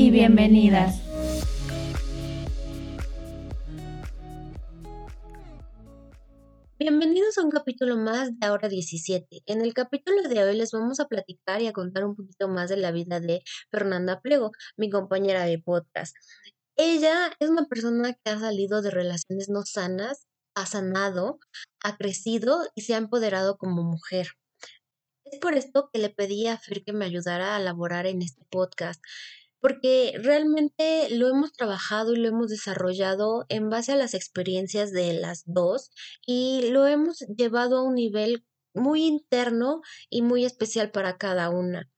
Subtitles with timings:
[0.00, 0.98] y bienvenidas.
[6.78, 9.42] Bienvenidos a un capítulo más de Ahora 17.
[9.44, 12.70] En el capítulo de hoy les vamos a platicar y a contar un poquito más
[12.70, 16.16] de la vida de Fernanda Plego, mi compañera de podcast.
[16.76, 21.40] Ella es una persona que ha salido de relaciones no sanas, ha sanado,
[21.84, 24.28] ha crecido y se ha empoderado como mujer.
[25.26, 28.46] Es por esto que le pedí a Fer que me ayudara a elaborar en este
[28.50, 29.00] podcast
[29.60, 35.12] porque realmente lo hemos trabajado y lo hemos desarrollado en base a las experiencias de
[35.12, 35.90] las dos
[36.26, 38.44] y lo hemos llevado a un nivel
[38.74, 41.90] muy interno y muy especial para cada una.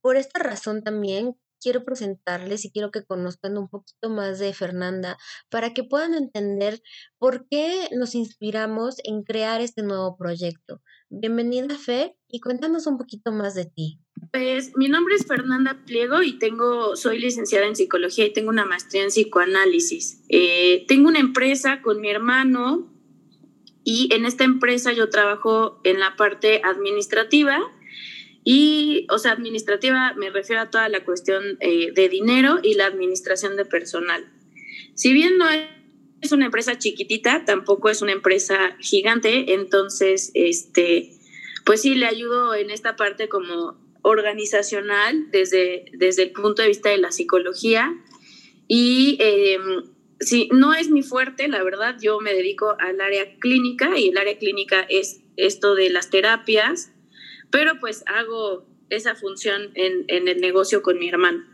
[0.00, 5.18] Por esta razón también quiero presentarles y quiero que conozcan un poquito más de Fernanda
[5.50, 6.82] para que puedan entender
[7.18, 10.80] por qué nos inspiramos en crear este nuevo proyecto.
[11.10, 13.98] Bienvenida, Fe, y cuéntanos un poquito más de ti.
[14.32, 18.66] Pues mi nombre es Fernanda Pliego y tengo, soy licenciada en psicología y tengo una
[18.66, 20.22] maestría en psicoanálisis.
[20.28, 22.92] Eh, tengo una empresa con mi hermano
[23.84, 27.58] y en esta empresa yo trabajo en la parte administrativa
[28.50, 32.86] y, o sea, administrativa me refiero a toda la cuestión eh, de dinero y la
[32.86, 34.24] administración de personal.
[34.94, 35.44] Si bien no
[36.22, 41.10] es una empresa chiquitita, tampoco es una empresa gigante, entonces, este,
[41.66, 46.88] pues sí, le ayudo en esta parte como organizacional desde, desde el punto de vista
[46.88, 47.94] de la psicología.
[48.66, 49.58] Y eh,
[50.20, 54.16] sí, no es mi fuerte, la verdad, yo me dedico al área clínica y el
[54.16, 56.92] área clínica es esto de las terapias,
[57.50, 61.44] pero pues hago esa función en, en el negocio con mi hermano.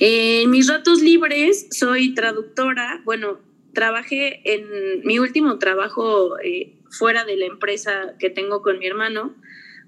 [0.00, 3.40] En mis ratos libres soy traductora, bueno,
[3.76, 9.36] trabajé en mi último trabajo eh, fuera de la empresa que tengo con mi hermano,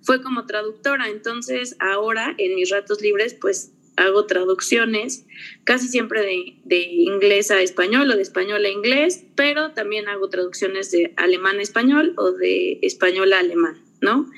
[0.03, 1.09] fue como traductora.
[1.09, 5.27] Entonces ahora en mis ratos libres pues hago traducciones,
[5.65, 10.91] casi siempre de, inglés a español o de español a inglés, pero también hago traducciones
[10.91, 14.31] de alemán a español o de español a alemán, ¿no?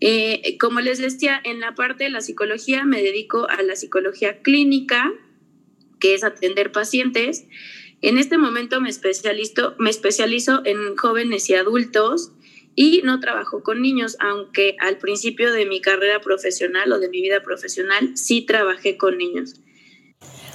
[0.00, 4.40] Eh, como les decía, en la parte de la psicología me dedico a la psicología
[4.40, 5.12] clínica,
[5.98, 7.46] que es atender pacientes.
[8.00, 12.32] En este momento me especializo, me especializo en jóvenes y adultos
[12.74, 17.20] y no trabajo con niños, aunque al principio de mi carrera profesional o de mi
[17.20, 19.60] vida profesional sí trabajé con niños.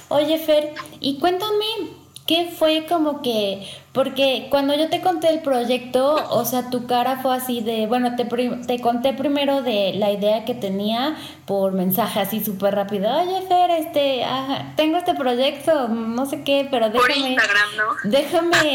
[0.08, 0.70] Oye, Fer,
[1.00, 6.70] y cuéntame ¿Qué fue como que, porque cuando yo te conté el proyecto, o sea,
[6.70, 11.16] tu cara fue así de, bueno, te, te conté primero de la idea que tenía
[11.44, 14.24] por mensaje así súper rápido, oye Fer, este,
[14.74, 18.10] tengo este proyecto, no sé qué, pero déjame, por Instagram, ¿no?
[18.10, 18.74] déjame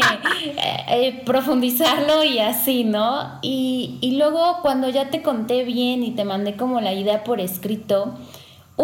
[0.56, 3.38] eh, eh, profundizarlo y así, ¿no?
[3.42, 7.38] Y, y luego cuando ya te conté bien y te mandé como la idea por
[7.38, 8.14] escrito,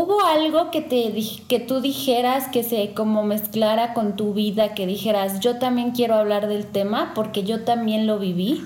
[0.00, 1.12] ¿Hubo algo que, te,
[1.48, 6.14] que tú dijeras que se como mezclara con tu vida, que dijeras, yo también quiero
[6.14, 8.62] hablar del tema porque yo también lo viví?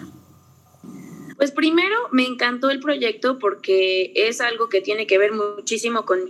[1.39, 6.21] Pues primero me encantó el proyecto porque es algo que tiene que ver muchísimo con,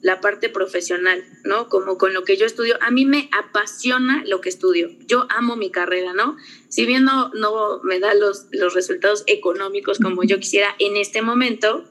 [0.00, 1.68] la parte profesional, ¿no?
[1.68, 2.76] Como con lo que yo estudio.
[2.80, 4.90] A mí me apasiona lo que estudio.
[5.08, 6.36] Yo amo mi carrera, ¿no?
[6.68, 11.20] Si bien no, no me da los, los resultados económicos como yo quisiera en este
[11.20, 11.82] momento,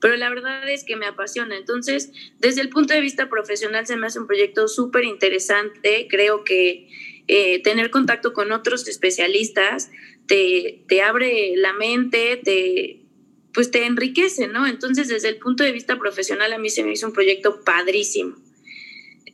[0.00, 1.56] pero la verdad es que me apasiona.
[1.56, 6.06] Entonces, desde el punto de vista profesional se me hace un proyecto súper interesante.
[6.08, 6.88] Creo que
[7.26, 9.90] eh, tener contacto con otros especialistas
[10.26, 13.02] te, te abre la mente, te,
[13.52, 14.66] pues te enriquece, ¿no?
[14.66, 18.36] Entonces, desde el punto de vista profesional, a mí se me hizo un proyecto padrísimo.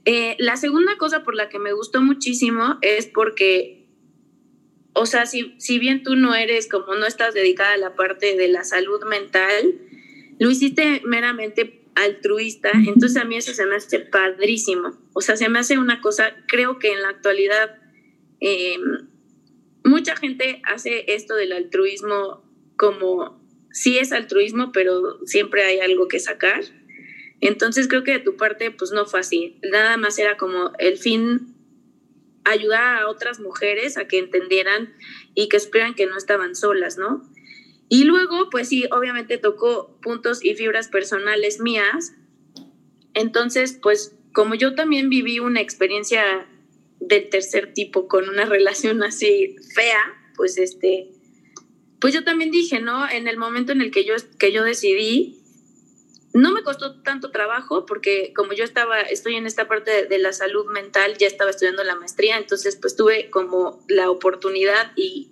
[0.06, 3.86] Eh, la segunda cosa por la que me gustó muchísimo es porque,
[4.92, 8.36] o sea, si, si bien tú no eres como no estás dedicada a la parte
[8.36, 9.80] de la salud mental,
[10.38, 14.98] lo hiciste meramente altruista, entonces a mí eso se me hace padrísimo.
[15.12, 17.78] O sea, se me hace una cosa, creo que en la actualidad
[18.40, 19.08] em,
[19.84, 22.44] mucha gente hace esto del altruismo
[22.76, 23.40] como,
[23.70, 26.62] sí es altruismo, pero siempre hay algo que sacar.
[27.40, 30.98] Entonces creo que de tu parte pues no fue así, nada más era como el
[30.98, 31.54] fin
[32.44, 34.94] ayudar a otras mujeres a que entendieran
[35.34, 37.22] y que supieran que no estaban solas, ¿no?
[37.88, 42.14] Y luego, pues sí, obviamente tocó puntos y fibras personales mías.
[43.14, 46.48] Entonces, pues como yo también viví una experiencia
[47.00, 50.02] del tercer tipo con una relación así fea,
[50.36, 51.10] pues este,
[52.00, 53.08] pues yo también dije, ¿no?
[53.08, 55.40] En el momento en el que yo, que yo decidí,
[56.34, 60.32] no me costó tanto trabajo porque como yo estaba, estoy en esta parte de, la
[60.32, 65.30] salud mental, ya estaba estudiando la maestría, entonces pues tuve como la oportunidad y,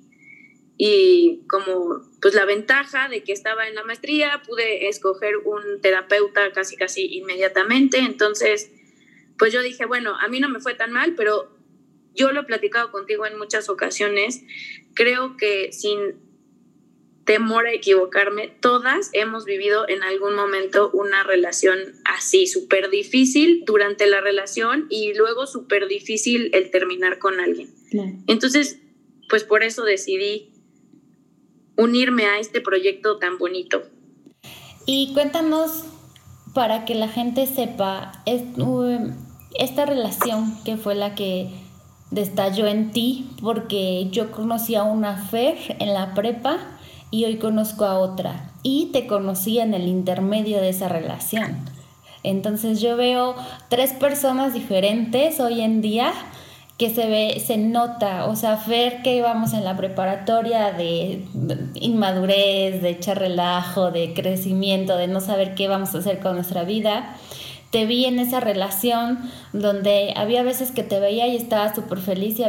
[0.85, 6.51] y como pues la ventaja de que estaba en la maestría, pude escoger un terapeuta
[6.51, 8.69] casi casi inmediatamente, entonces
[9.39, 11.57] pues yo dije, bueno, a mí no me fue tan mal, pero
[12.17, 14.43] yo lo he platicado contigo en muchas ocasiones,
[14.95, 16.17] creo que sin
[17.27, 24.09] temor a equivocarme, todas hemos vivido en algún momento una relación así, súper difícil durante
[24.09, 27.69] la relación y luego súper difícil el terminar con alguien.
[28.27, 28.81] Entonces,
[29.29, 30.52] pues por eso decidí
[31.77, 33.83] unirme a este proyecto tan bonito.
[34.87, 35.85] Y cuéntanos,
[36.55, 38.13] para que la gente sepa,
[39.55, 41.51] esta relación que fue la que
[42.11, 46.59] destalló en ti, porque yo conocí a una Fer en la prepa
[47.11, 51.57] y hoy conozco a otra y te conocí en el intermedio de esa relación.
[52.23, 53.35] Entonces yo veo
[53.69, 56.13] tres personas diferentes hoy en día
[56.83, 61.25] que se ve, se nota, o sea, ver que íbamos en la preparatoria de
[61.75, 66.65] inmadurez, de echar relajo, de crecimiento, de no saber qué vamos a hacer con nuestra
[66.65, 67.15] vida
[67.71, 69.19] te vi en esa relación
[69.55, 72.45] donde había veces que te veía y estaba súper feliz y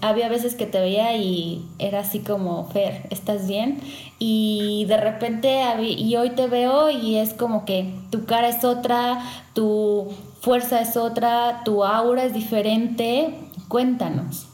[0.00, 3.78] había veces que te veía y era así como, Fer, ¿estás bien?
[4.18, 9.20] Y de repente, y hoy te veo y es como que tu cara es otra,
[9.52, 10.08] tu
[10.40, 13.43] fuerza es otra, tu aura es diferente.
[13.68, 14.48] Cuéntanos.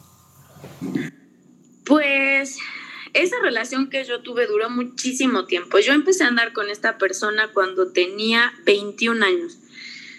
[1.85, 2.59] Pues
[3.13, 5.79] esa relación que yo tuve duró muchísimo tiempo.
[5.79, 9.59] Yo empecé a andar con esta persona cuando tenía 21 años.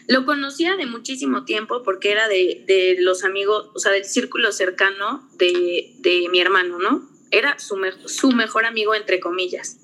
[0.08, 5.30] Lo conocía de muchísimo tiempo porque era de, los amigos, o sea, del círculo cercano
[5.38, 7.10] de, mi hermano, ¿no?
[7.32, 9.78] Era su, su mejor amigo, entre comillas.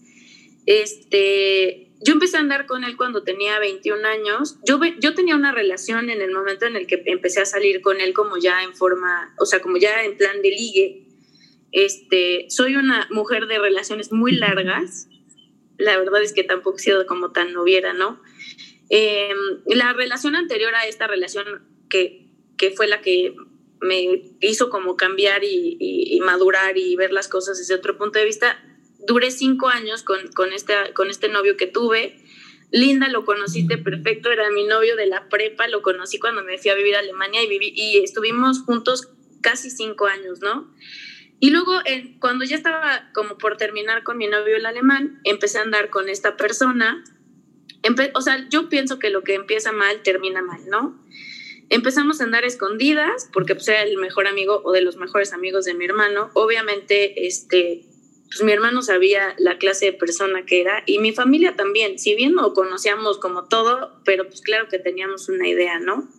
[0.66, 4.58] Este, yo empecé a andar con él cuando tenía 21 años.
[4.66, 8.02] Yo, yo tenía una relación en el momento en el que empecé a salir con
[8.02, 11.08] él como ya en forma, o sea, como ya en plan de ligue.
[11.72, 15.08] Este, soy una mujer de relaciones muy largas.
[15.78, 18.22] La verdad es que tampoco he sido como tan noviera, ¿no?
[18.90, 19.34] Eh,
[19.66, 21.46] la relación anterior a esta relación
[21.90, 22.28] que,
[22.58, 23.36] que, fue la que
[23.82, 28.64] me hizo como cambiar y, madurar y ver las cosas desde otro punto de vista,
[29.08, 32.20] duré cinco años con, con, este, con este novio que tuve.
[32.72, 36.70] Linda lo conociste perfecto, era mi novio de la prepa, lo conocí cuando me fui
[36.70, 39.10] a vivir a Alemania y, viví, y estuvimos juntos
[39.42, 40.72] casi cinco años, ¿no?
[41.40, 41.80] Y luego,
[42.20, 46.10] cuando ya estaba como por terminar con mi novio el alemán, empecé a andar con
[46.10, 47.04] esta persona
[48.14, 51.00] o sea, yo pienso que lo que empieza mal termina mal, ¿no?
[51.70, 55.66] Empezamos a andar escondidas porque pues, era el mejor amigo o de los mejores amigos
[55.66, 56.30] de mi hermano.
[56.34, 57.82] Obviamente, este,
[58.28, 62.16] pues mi hermano sabía la clase de persona que era y mi familia también, si
[62.16, 66.10] bien no conocíamos como todo, pero pues claro que teníamos una idea, ¿no?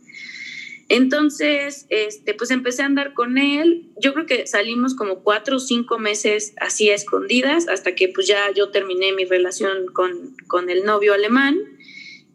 [0.89, 3.91] Entonces, este, pues empecé a andar con él.
[4.01, 8.27] Yo creo que salimos como cuatro o cinco meses así a escondidas hasta que pues
[8.27, 11.59] ya yo terminé mi relación con, con el novio alemán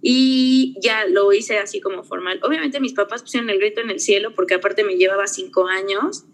[0.04, 2.40] y ya lo hice así como formal.
[2.44, 6.26] Obviamente mis papás pusieron el grito en el cielo porque aparte me llevaba cinco años.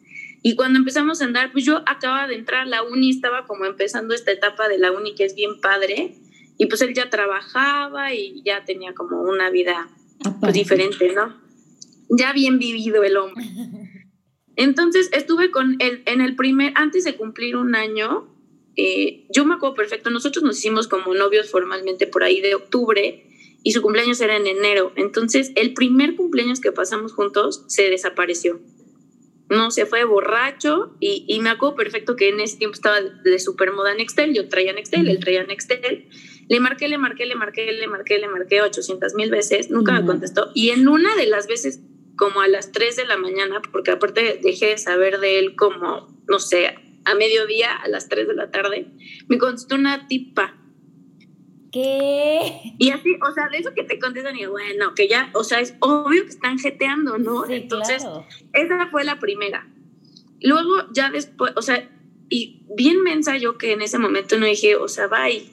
[0.42, 3.66] Y cuando empezamos a andar, pues yo acababa de entrar a la uni, estaba como
[3.66, 6.16] empezando esta etapa de la uni que es bien padre.
[6.58, 9.90] Y pues él ya trabajaba y ya tenía como una vida
[10.42, 11.50] pues, diferente, ¿no?
[12.10, 13.46] ya bien vivido el hombre.
[14.56, 18.28] Entonces estuve con él en el primer, antes de cumplir un año,
[18.76, 23.26] eh, yo me acuerdo perfecto, nosotros nos hicimos como novios formalmente por ahí de octubre
[23.64, 24.92] y su cumpleaños era en enero.
[24.96, 28.60] Entonces el primer cumpleaños que pasamos juntos se desapareció.
[29.50, 33.40] No, se fue borracho y, y me acuerdo perfecto que en ese tiempo estaba de
[33.40, 36.08] super moda Nextel, yo traía Nextel, él traía Nextel.
[36.48, 40.06] Le marqué, le marqué, le marqué, le marqué, le marqué 800 mil veces, nunca me
[40.06, 40.52] contestó.
[40.54, 41.82] Y en una de las veces
[42.20, 46.22] como a las 3 de la mañana, porque aparte dejé de saber de él como,
[46.28, 46.76] no sé,
[47.06, 48.92] a mediodía, a las 3 de la tarde,
[49.30, 50.56] me contestó una tipa.
[51.72, 52.74] ¿Qué?
[52.80, 55.60] Y así, o sea, de eso que te contestan y bueno, que ya, o sea,
[55.60, 57.48] es obvio que están jeteando, ¿no?
[57.48, 58.04] Entonces,
[58.54, 59.68] esa fue la primera.
[60.42, 61.90] Luego, ya después, o sea,
[62.30, 65.50] y bien mensa yo que en ese momento no dije, o sea, bye,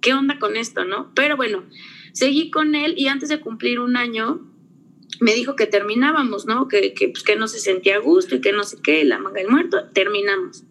[0.00, 1.12] ¿qué onda con esto, no?
[1.14, 1.64] Pero bueno,
[2.12, 4.48] seguí con él y antes de cumplir un año,
[5.20, 6.66] me dijo que terminábamos, ¿no?
[6.68, 9.18] Que, que, pues, que no se sentía a gusto y que no sé qué, la
[9.18, 10.64] manga del muerto, terminamos.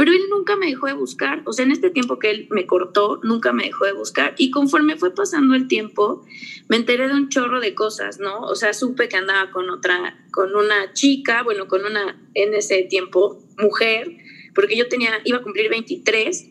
[0.00, 2.64] Pero él nunca me dejó de buscar, o sea, en este tiempo que él me
[2.64, 4.34] cortó, nunca me dejó de buscar.
[4.38, 6.24] Y conforme fue pasando el tiempo,
[6.70, 8.40] me enteré de un chorro de cosas, ¿no?
[8.44, 12.84] O sea, supe que andaba con otra, con una chica, bueno, con una, en ese
[12.84, 14.16] tiempo, mujer,
[14.54, 16.48] porque yo tenía, iba a cumplir 23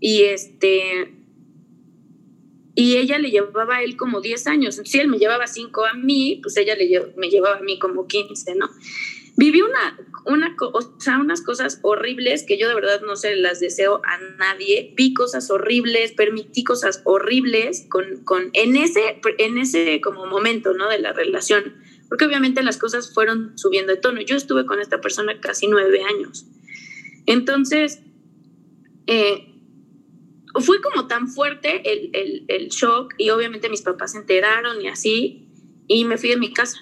[0.00, 1.14] y este,
[2.74, 4.80] y ella le llevaba a él como 10 años.
[4.84, 6.74] Si él me llevaba 5 a mí, pues ella
[7.16, 8.68] me llevaba a mí como 15, ¿no?
[9.38, 13.60] Viví una, una, o sea, unas cosas horribles que yo de verdad no se las
[13.60, 14.94] deseo a nadie.
[14.96, 20.88] Vi cosas horribles, permití cosas horribles con, con, en, ese, en ese como momento, ¿no?
[20.88, 21.74] De la relación.
[22.08, 24.22] Porque obviamente las cosas fueron subiendo de tono.
[24.22, 26.46] Yo estuve con esta persona casi nueve años.
[27.26, 28.00] Entonces,
[29.06, 29.52] eh,
[30.60, 35.48] fue como tan fuerte el, shock y obviamente mis papás se enteraron y así,
[35.86, 36.78] y me fui de mi casa.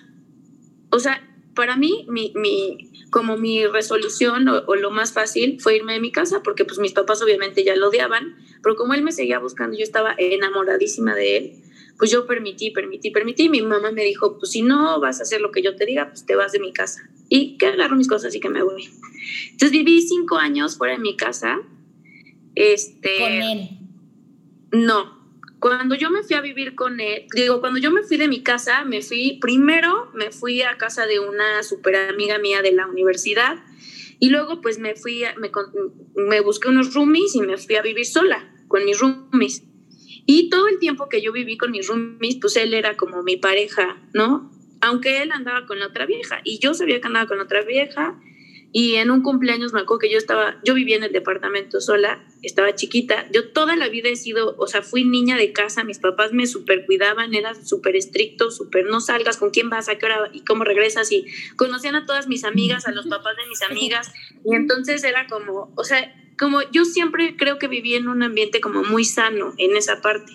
[0.90, 5.92] O sea, para mí, mi, mi como mi resolución o, lo más fácil fue irme
[5.92, 9.12] de mi casa, porque pues mis papás obviamente ya lo odiaban, pero como él me
[9.12, 11.52] seguía buscando, yo estaba enamoradísima de él,
[11.96, 13.48] pues yo permití, permití, permití.
[13.48, 16.08] Mi mamá me dijo, pues si no vas a hacer lo que yo te diga,
[16.08, 17.08] pues te vas de mi casa.
[17.28, 18.90] Y que agarro mis cosas y que me voy.
[19.52, 21.60] Entonces viví cinco años fuera de mi casa
[22.54, 23.68] este, con él.
[24.72, 25.23] No.
[25.64, 28.42] Cuando yo me fui a vivir con él, digo, cuando yo me fui de mi
[28.42, 32.86] casa, me fui, primero me fui a casa de una super amiga mía de la
[32.86, 33.56] universidad
[34.18, 35.50] y luego pues me fui, me,
[36.16, 39.62] me busqué unos roomies y me fui a vivir sola con mis roomies.
[40.26, 43.38] Y todo el tiempo que yo viví con mis roomies, pues él era como mi
[43.38, 44.52] pareja, ¿no?
[44.82, 48.20] Aunque él andaba con la otra vieja y yo sabía que andaba con otra vieja
[48.76, 52.26] y en un cumpleaños me acuerdo que yo estaba, yo vivía en el departamento sola,
[52.42, 53.24] estaba chiquita.
[53.30, 56.44] Yo toda la vida he sido, o sea, fui niña de casa, mis papás me
[56.48, 60.40] super cuidaban, eran súper estrictos, súper no salgas, con quién vas, a qué hora y
[60.40, 61.12] cómo regresas.
[61.12, 64.12] Y conocían a todas mis amigas, a los papás de mis amigas.
[64.44, 68.60] Y entonces era como, o sea, como yo siempre creo que viví en un ambiente
[68.60, 70.32] como muy sano en esa parte.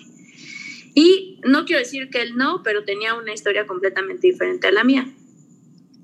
[0.94, 4.82] Y no quiero decir que él no, pero tenía una historia completamente diferente a la
[4.82, 5.12] mía.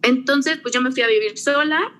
[0.02, 1.95] Entonces, pues yo me fui a vivir sola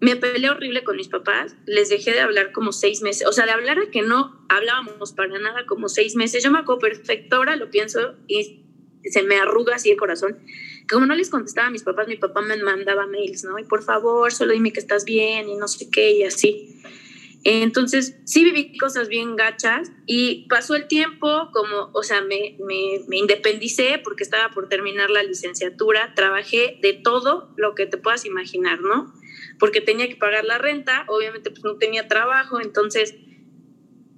[0.00, 3.46] me peleé horrible con mis papás, les dejé de hablar como seis meses, o sea,
[3.46, 6.44] de hablar a que no hablábamos para nada como seis meses.
[6.44, 8.62] Yo me acuerdo perfecto, ahora lo pienso y
[9.04, 10.38] se me arruga así el corazón.
[10.90, 13.58] Como no les contestaba a mis papás, mi papá me mandaba mails, ¿no?
[13.58, 16.80] Y por favor, solo dime que estás bien y no sé qué y así.
[17.48, 23.04] Entonces, sí viví cosas bien gachas y pasó el tiempo, como, o sea, me, me,
[23.06, 28.24] me, independicé porque estaba por terminar la licenciatura, trabajé de todo lo que te puedas
[28.24, 29.14] imaginar, ¿no?
[29.58, 33.14] Porque tenía que pagar la renta, obviamente pues no tenía trabajo, entonces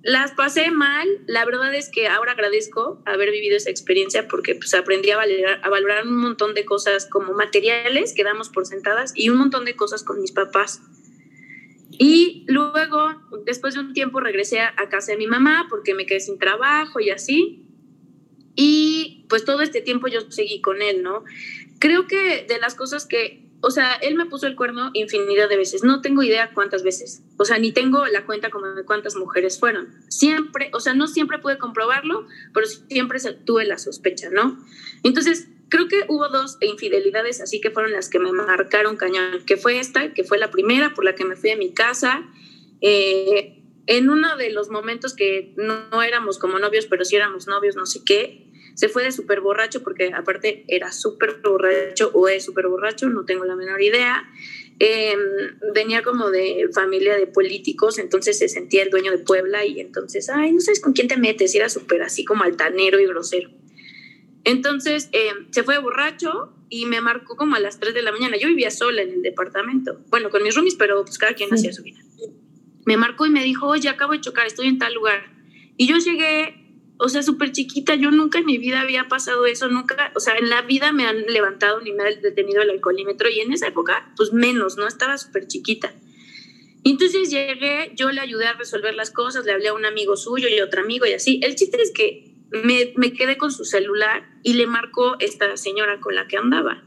[0.02, 4.72] las pasé mal, la verdad es que ahora agradezco haber vivido esa experiencia porque pues
[4.74, 9.12] aprendí a valorar, a valorar un montón de cosas como materiales que damos por sentadas
[9.14, 10.80] y un montón de cosas con mis papás.
[11.90, 13.10] Y luego,
[13.44, 17.00] después de un tiempo, regresé a casa de mi mamá porque me quedé sin trabajo
[17.00, 17.66] y así.
[18.54, 21.24] Y pues todo este tiempo yo seguí con él, ¿no?
[21.80, 25.56] Creo que de las cosas que o sea, él me puso el cuerno infinidad de
[25.56, 25.82] veces.
[25.82, 27.22] No tengo idea cuántas veces.
[27.38, 29.88] O sea, ni tengo la cuenta como de cuántas mujeres fueron.
[30.08, 34.64] Siempre, o sea, no siempre pude comprobarlo, pero siempre tuve la sospecha, ¿no?
[35.02, 39.56] Entonces, creo que hubo dos infidelidades así que fueron las que me marcaron cañón, que
[39.56, 42.24] fue esta, que fue la primera por la que me fui a mi casa.
[42.80, 47.48] Eh, en uno de los momentos que no, no éramos como novios, pero sí éramos
[47.48, 48.47] novios, no sé qué,
[48.78, 53.24] se fue de súper borracho porque aparte era súper borracho o es súper borracho, no
[53.24, 54.22] tengo la menor idea.
[54.78, 55.18] Em,
[55.74, 60.28] venía como de familia de políticos, entonces se sentía el dueño de Puebla y entonces,
[60.28, 63.50] ay, no sabes con quién te metes, y era súper así como altanero y grosero.
[64.44, 68.36] Entonces em, se fue borracho y me marcó como a las 3 de la mañana.
[68.36, 71.72] Yo vivía sola en el departamento, bueno, con mis roomies, pero pues cada quien hacía
[71.72, 71.98] su vida.
[72.86, 75.32] Me marcó y me dijo, oye, acabo de chocar, estoy en tal lugar.
[75.76, 76.67] Y yo llegué
[76.98, 80.36] o sea, súper chiquita, yo nunca en mi vida había pasado eso, nunca, o sea,
[80.36, 83.68] en la vida me han levantado ni me han detenido el alcoholímetro y en esa
[83.68, 84.86] época, pues menos, ¿no?
[84.86, 85.94] Estaba súper chiquita.
[86.82, 90.48] entonces llegué, yo le ayudé a resolver las cosas, le hablé a un amigo suyo
[90.48, 91.40] y a otro amigo y así.
[91.44, 96.00] El chiste es que me, me quedé con su celular y le marcó esta señora
[96.00, 96.82] con la que andaba.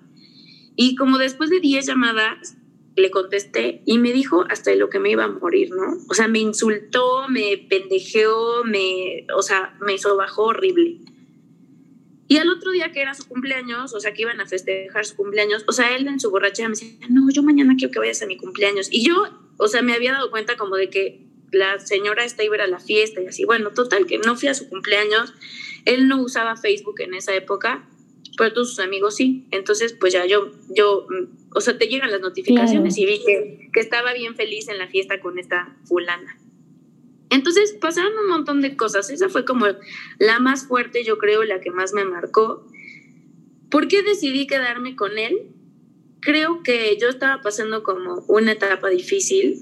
[0.76, 2.58] Y como después de 10 llamadas,
[2.96, 5.98] le contesté y me dijo hasta de lo que me iba a morir, ¿no?
[6.10, 10.98] O sea, me insultó, me pendejeó, me, o sea, me bajó horrible.
[12.28, 15.16] Y al otro día que era su cumpleaños, o sea, que iban a festejar su
[15.18, 18.22] cumpleaños, o sea, él en su borrachera me decía, no, yo mañana quiero que vayas
[18.22, 18.88] a mi cumpleaños.
[18.90, 19.24] Y yo,
[19.58, 22.80] o sea, me había dado cuenta como de que la señora esta iba a la
[22.80, 25.34] fiesta y así, bueno, total, que no fui a su cumpleaños.
[25.84, 27.90] Él no usaba Facebook en esa época,
[28.38, 29.48] pero todos sus amigos sí.
[29.52, 31.08] Entonces, pues ya yo, yo
[31.54, 34.88] o sea, te llegan las notificaciones y vi que, que estaba bien feliz en la
[34.88, 36.38] fiesta con esta fulana.
[37.30, 39.10] Entonces pasaron un montón de cosas.
[39.10, 39.66] Esa fue como
[40.20, 42.68] la más fuerte, yo creo, la que más me marcó.
[43.70, 45.48] ¿Por qué decidí quedarme con él?
[46.20, 49.60] Creo que yo estaba pasando como una etapa difícil.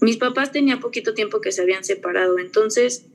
[0.00, 2.38] Mis papás tenían poquito tiempo que se habían separado.
[2.38, 3.06] Entonces,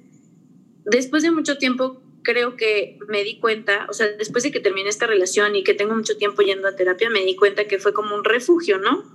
[0.86, 4.90] después de mucho tiempo, creo que me di cuenta, o sea, después de que terminé
[4.90, 7.94] esta relación y que tengo mucho tiempo yendo a terapia, me di cuenta que fue
[7.94, 9.10] como un refugio, ¿no?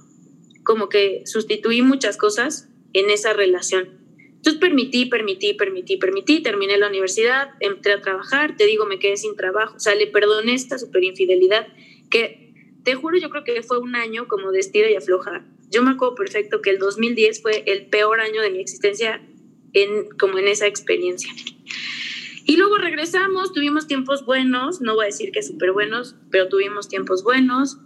[0.63, 4.01] Como que sustituí muchas cosas en esa relación.
[4.37, 9.19] Entonces permití, permití, permití, permití, terminé la universidad, entré a trabajar, te digo, me quedé
[9.19, 11.69] sin trabajo, o sea, le perdoné esta super infidelidad
[12.11, 15.45] que te juro, yo creo que fue un año como de estira y afloja.
[15.71, 19.21] Yo me acuerdo perfecto que el 2010 fue el peor año de mi existencia
[19.75, 21.31] en, como en esa experiencia.
[22.51, 26.89] Y luego regresamos, tuvimos tiempos buenos, no voy a decir que súper buenos, pero tuvimos
[26.89, 27.79] tiempos buenos.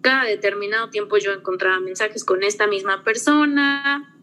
[0.00, 4.18] Cada determinado tiempo yo encontraba mensajes con esta misma persona,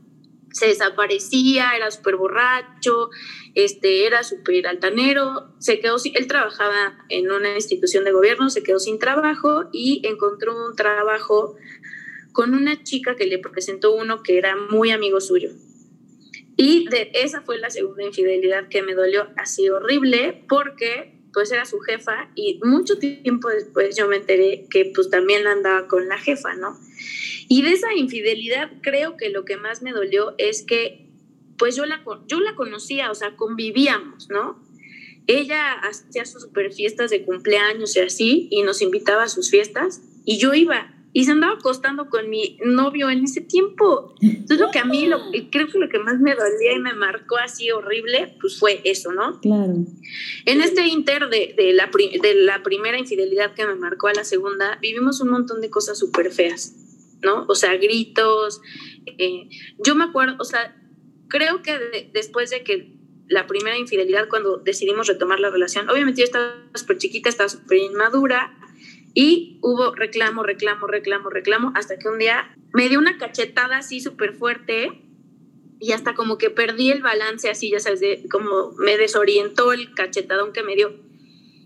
[0.51, 3.09] se desaparecía, era súper borracho,
[3.53, 8.79] este, era súper altanero, se quedó, él trabajaba en una institución de gobierno, se quedó
[8.79, 11.55] sin trabajo y encontró un trabajo
[12.33, 15.51] con una chica que le presentó uno que era muy amigo suyo.
[16.57, 21.65] Y de, esa fue la segunda infidelidad que me dolió así horrible porque pues era
[21.65, 26.17] su jefa y mucho tiempo después yo me enteré que pues también andaba con la
[26.17, 26.79] jefa, ¿no?
[27.49, 31.05] Y de esa infidelidad creo que lo que más me dolió es que
[31.57, 34.63] pues yo la, yo la conocía, o sea, convivíamos, ¿no?
[35.27, 40.01] Ella hacía sus super fiestas de cumpleaños y así, y nos invitaba a sus fiestas,
[40.23, 44.13] y yo iba, y se andaba acostando con mi novio en ese tiempo.
[44.19, 45.17] Entonces lo que a mí, lo,
[45.49, 49.13] creo que lo que más me dolía y me marcó así horrible, pues fue eso,
[49.13, 49.39] ¿no?
[49.39, 49.75] Claro.
[50.45, 51.89] En este inter de, de, la,
[52.21, 55.97] de la primera infidelidad que me marcó a la segunda, vivimos un montón de cosas
[55.97, 56.75] súper feas.
[57.23, 57.45] ¿no?
[57.47, 58.59] O sea, gritos.
[59.05, 59.47] Eh,
[59.85, 60.75] yo me acuerdo, o sea,
[61.29, 62.93] creo que después de que
[63.29, 67.77] la primera infidelidad, cuando decidimos retomar la relación, obviamente yo estaba súper chiquita, estaba súper
[67.77, 68.53] inmadura
[69.15, 73.99] y hubo reclamo, reclamo, reclamo, reclamo, hasta que un día me dio una cachetada así
[74.01, 75.01] súper fuerte
[75.79, 80.53] y hasta como que perdí el balance así, ya sabes, como me desorientó el cachetadón
[80.53, 80.93] que me dio.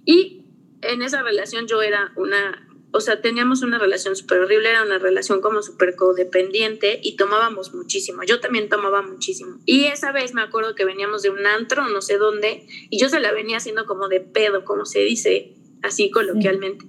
[0.06, 0.46] Y
[0.82, 4.98] en esa relación yo era una o sea, teníamos una relación súper horrible, era una
[4.98, 8.24] relación como súper codependiente y tomábamos muchísimo.
[8.24, 9.60] Yo también tomaba muchísimo.
[9.66, 13.08] Y esa vez me acuerdo que veníamos de un antro, no sé dónde, y yo
[13.10, 16.86] se la venía haciendo como de pedo, como se dice así coloquialmente.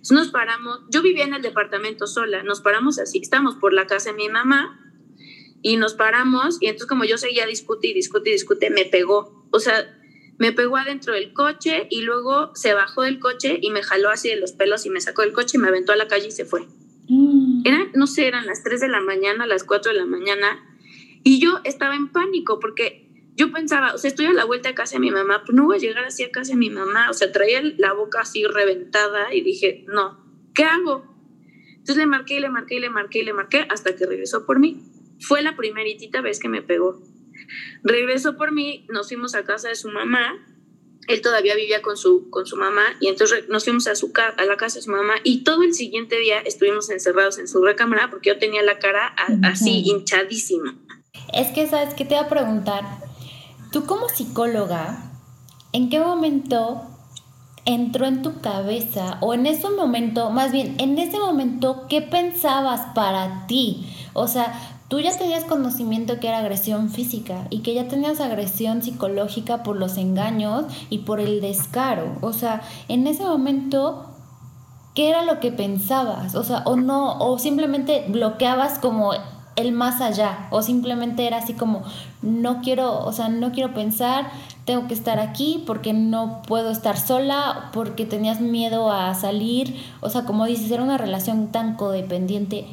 [0.00, 3.86] Entonces nos paramos, yo vivía en el departamento sola, nos paramos así, estamos por la
[3.86, 4.94] casa de mi mamá
[5.60, 9.46] y nos paramos y entonces como yo seguía discute y discute y discute, me pegó.
[9.50, 9.94] O sea,
[10.38, 14.30] me pegó adentro del coche y luego se bajó del coche y me jaló así
[14.30, 16.30] de los pelos y me sacó del coche y me aventó a la calle y
[16.30, 16.66] se fue.
[17.08, 17.62] Mm.
[17.66, 20.64] Eran, no sé, eran las 3 de la mañana, las 4 de la mañana
[21.22, 23.09] y yo estaba en pánico porque
[23.40, 25.64] yo pensaba, o sea, estoy a la vuelta de casa de mi mamá, pues no
[25.64, 28.44] voy a llegar así a casa de mi mamá, o sea, traía la boca así
[28.44, 30.22] reventada y dije, no,
[30.54, 31.06] ¿qué hago?
[31.70, 34.44] Entonces le marqué y le marqué y le marqué y le marqué hasta que regresó
[34.44, 34.82] por mí.
[35.20, 37.02] Fue la primeritita vez que me pegó.
[37.82, 40.46] Regresó por mí, nos fuimos a casa de su mamá,
[41.08, 44.44] él todavía vivía con su, con su mamá y entonces nos fuimos a, su, a
[44.44, 48.10] la casa de su mamá y todo el siguiente día estuvimos encerrados en su recámara
[48.10, 50.76] porque yo tenía la cara así hinchadísima.
[51.32, 53.09] Es que, ¿sabes qué te voy a preguntar?
[53.70, 55.12] Tú como psicóloga,
[55.72, 56.82] ¿en qué momento
[57.64, 62.80] entró en tu cabeza o en ese momento, más bien, en ese momento, ¿qué pensabas
[62.96, 63.88] para ti?
[64.12, 64.52] O sea,
[64.88, 69.76] tú ya tenías conocimiento que era agresión física y que ya tenías agresión psicológica por
[69.76, 72.16] los engaños y por el descaro.
[72.22, 74.06] O sea, en ese momento,
[74.96, 76.34] ¿qué era lo que pensabas?
[76.34, 79.12] O sea, o no, o simplemente bloqueabas como
[79.60, 81.84] el más allá, o simplemente era así como,
[82.22, 84.30] no quiero, o sea, no quiero pensar,
[84.64, 90.10] tengo que estar aquí porque no puedo estar sola, porque tenías miedo a salir, o
[90.10, 92.66] sea, como dices, era una relación tan codependiente,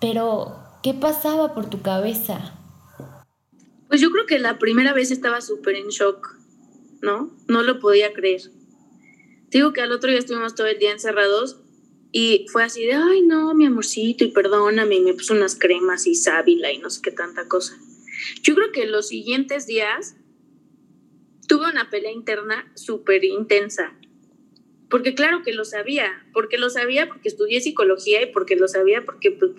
[0.00, 2.52] pero ¿Qué pasaba por tu cabeza?
[3.88, 6.36] Pues yo creo que la primera vez estaba súper en shock,
[7.00, 7.34] ¿no?
[7.48, 8.42] No lo podía creer.
[9.48, 11.63] digo que al otro día estuvimos todo el día encerrados
[12.16, 16.06] y fue así de, ay, no, mi amorcito, y perdóname, y me puso unas cremas
[16.06, 17.76] y sábila y no sé qué tanta cosa.
[18.40, 20.14] Yo creo que los siguientes días
[21.48, 23.94] tuve una pelea interna súper intensa.
[24.88, 29.04] Porque claro que lo sabía, porque lo sabía porque estudié psicología y porque lo sabía
[29.04, 29.50] porque pues,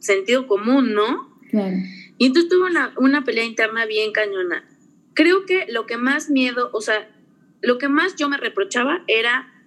[0.00, 1.38] sentido común, ¿no?
[1.50, 1.76] Claro.
[2.16, 4.66] Y entonces tuve una, una pelea interna bien cañona.
[5.12, 7.14] Creo que lo que más miedo, o sea,
[7.60, 9.57] lo que más yo me reprochaba era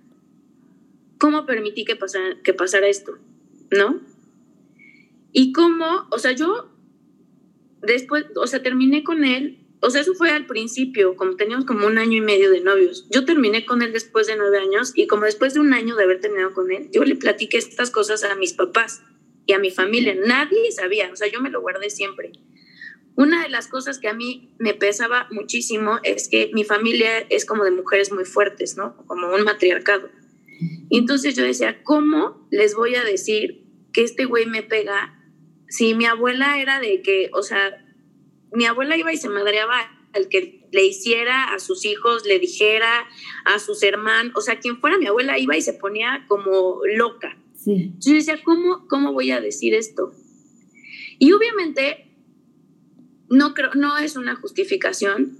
[1.22, 3.20] cómo permití que pasara, que pasara esto,
[3.70, 4.02] ¿no?
[5.32, 6.72] Y cómo, o sea, yo
[7.80, 11.86] después, o sea, terminé con él, o sea, eso fue al principio, como teníamos como
[11.86, 13.08] un año y medio de novios.
[13.12, 16.06] Yo terminé con él después de nueve años y como después de un año de
[16.06, 19.04] haber terminado con él, yo le platiqué estas cosas a mis papás
[19.46, 20.16] y a mi familia.
[20.26, 22.32] Nadie sabía, o sea, yo me lo guardé siempre.
[23.16, 27.46] Una de las cosas que a mí me pesaba muchísimo es que mi familia es
[27.46, 28.98] como de mujeres muy fuertes, ¿no?
[29.06, 30.10] Como un matriarcado.
[30.90, 35.18] Y entonces yo decía, ¿cómo les voy a decir que este güey me pega
[35.68, 37.86] si mi abuela era de que, o sea,
[38.52, 43.08] mi abuela iba y se madreaba al que le hiciera a sus hijos, le dijera
[43.46, 47.38] a sus hermanos, o sea, quien fuera mi abuela iba y se ponía como loca.
[47.56, 47.94] Sí.
[48.00, 50.12] Yo decía, ¿cómo, ¿cómo voy a decir esto?
[51.20, 52.12] Y obviamente
[53.30, 55.38] no creo, no es una justificación.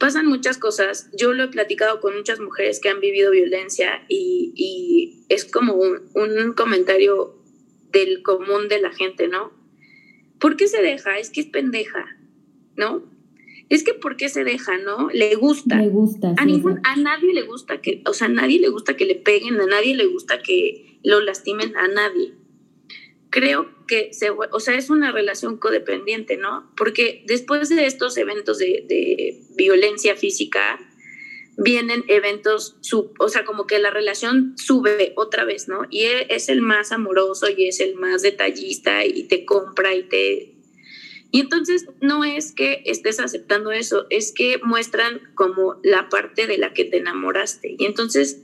[0.00, 1.10] Pasan muchas cosas.
[1.16, 5.74] Yo lo he platicado con muchas mujeres que han vivido violencia y, y es como
[5.74, 7.36] un, un comentario
[7.92, 9.52] del común de la gente, ¿no?
[10.38, 11.18] ¿Por qué se deja?
[11.18, 12.16] Es que es pendeja,
[12.76, 13.04] ¿no?
[13.68, 15.10] Es que ¿por qué se deja, no?
[15.12, 15.76] Le gusta.
[15.76, 16.34] Le gusta.
[16.38, 19.16] A, ningún, a nadie le gusta que, o sea, a nadie le gusta que le
[19.16, 22.32] peguen, a nadie le gusta que lo lastimen, a nadie.
[23.28, 26.70] Creo que, se, o sea, es una relación codependiente, ¿no?
[26.76, 30.78] Porque después de estos eventos de, de violencia física,
[31.56, 35.82] vienen eventos, sub, o sea, como que la relación sube otra vez, ¿no?
[35.90, 40.04] Y e, es el más amoroso y es el más detallista y te compra y
[40.04, 40.54] te...
[41.32, 46.58] Y entonces no es que estés aceptando eso, es que muestran como la parte de
[46.58, 47.76] la que te enamoraste.
[47.76, 48.40] Y entonces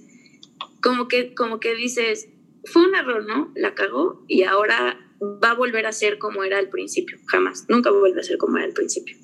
[0.82, 2.28] como que, como que dices,
[2.64, 3.52] fue un error, ¿no?
[3.54, 7.90] La cagó y ahora va a volver a ser como era al principio, jamás, nunca
[7.90, 9.16] vuelve a ser como era al principio.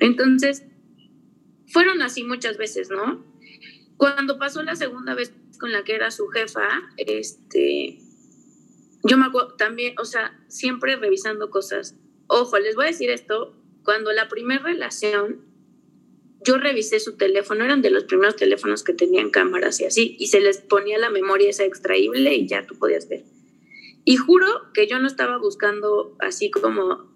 [0.00, 0.64] Entonces,
[1.68, 3.24] fueron así muchas veces, ¿no?
[3.96, 6.66] Cuando pasó la segunda vez con la que era su jefa,
[6.96, 7.98] este,
[9.04, 11.96] yo me acuerdo también, o sea, siempre revisando cosas.
[12.26, 15.44] Ojo, les voy a decir esto, cuando la primera relación,
[16.44, 20.28] yo revisé su teléfono, eran de los primeros teléfonos que tenían cámaras y así, y
[20.28, 23.24] se les ponía la memoria esa extraíble y ya tú podías ver.
[24.08, 27.12] Y juro que yo no estaba buscando así como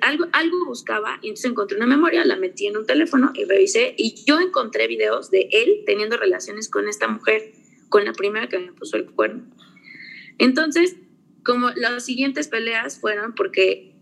[0.00, 3.96] algo, algo buscaba y entonces encontré una memoria, la metí en un teléfono y revisé
[3.98, 7.50] y yo encontré videos de él teniendo relaciones con esta mujer,
[7.88, 9.42] con la primera que me puso el cuerno.
[10.38, 10.94] Entonces,
[11.44, 13.96] como las siguientes peleas fueron porque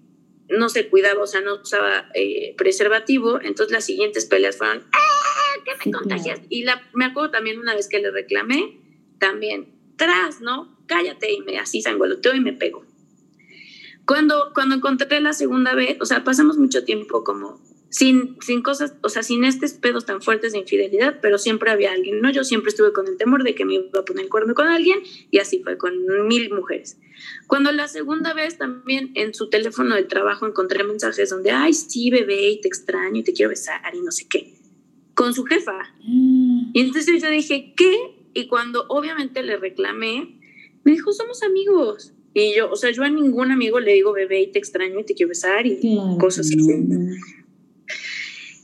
[0.51, 5.63] no se cuidaba, o sea, no usaba eh, preservativo, entonces las siguientes peleas fueron, ¡ah,
[5.65, 6.43] qué me contagias!
[6.51, 8.83] Y la, me acuerdo también una vez que le reclamé,
[9.19, 10.74] también, tras, ¿no?
[10.87, 12.85] Cállate y me así sangoloteo y me pegó.
[14.07, 17.61] Cuando, cuando encontré la segunda vez, o sea, pasamos mucho tiempo como
[17.95, 21.93] sin, sin cosas, o sea, sin estos pedos tan fuertes de infidelidad, pero siempre había
[21.93, 22.29] alguien, ¿no?
[22.29, 24.67] Yo siempre estuve con el temor de que me iba a poner el cuerno con
[24.67, 24.99] alguien
[25.31, 25.95] y así fue con
[26.27, 26.99] mil mujeres.
[27.47, 32.11] Cuando la segunda vez también en su teléfono de trabajo encontré mensajes donde, ay, sí,
[32.11, 34.55] bebé, y te extraño y te quiero besar y no sé qué,
[35.15, 35.95] con su jefa.
[36.03, 36.73] Mm.
[36.75, 37.97] Y entonces yo dije, ¿qué?
[38.35, 40.41] Y cuando obviamente le reclamé,
[40.85, 42.13] me dijo, somos amigos.
[42.35, 45.05] Y yo, o sea, yo a ningún amigo le digo bebé y te extraño y
[45.05, 46.57] te quiero besar y cosas así.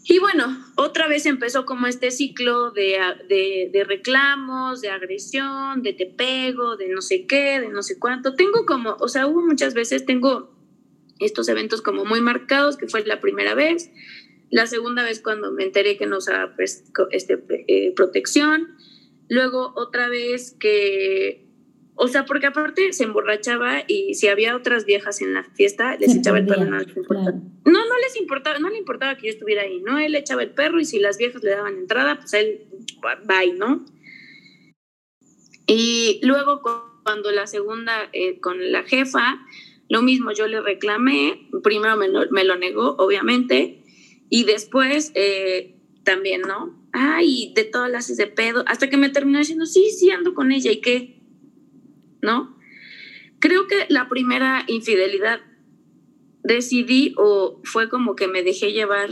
[0.04, 5.92] Y bueno, otra vez empezó como este ciclo de, de, de, reclamos, de agresión, de
[5.92, 8.34] te pego, de no sé qué, de no sé cuánto.
[8.34, 10.52] Tengo como, o sea, hubo muchas veces, tengo
[11.20, 13.92] estos eventos como muy marcados, que fue la primera vez,
[14.50, 18.74] la segunda vez cuando me enteré que no usaba pues, este, eh, protección,
[19.28, 21.49] luego otra vez que
[22.02, 26.16] o sea, porque aparte se emborrachaba y si había otras viejas en la fiesta, les
[26.16, 26.64] echaba el perro.
[26.64, 27.30] No, les importaba.
[27.30, 29.98] no, no les importaba, no le importaba que yo estuviera ahí, ¿no?
[29.98, 32.62] Él echaba el perro y si las viejas le daban entrada, pues él,
[33.26, 33.84] bye, ¿no?
[35.66, 36.62] Y luego
[37.04, 39.38] cuando la segunda, eh, con la jefa,
[39.90, 43.84] lo mismo, yo le reclamé, primero me lo, me lo negó, obviamente,
[44.30, 46.82] y después eh, también, ¿no?
[46.92, 50.50] Ay, de todas las de pedo, hasta que me terminó diciendo, sí, sí, ando con
[50.50, 51.19] ella, ¿y qué?
[52.22, 52.56] ¿No?
[53.38, 55.40] Creo que la primera infidelidad
[56.42, 59.10] decidí o fue como que me dejé llevar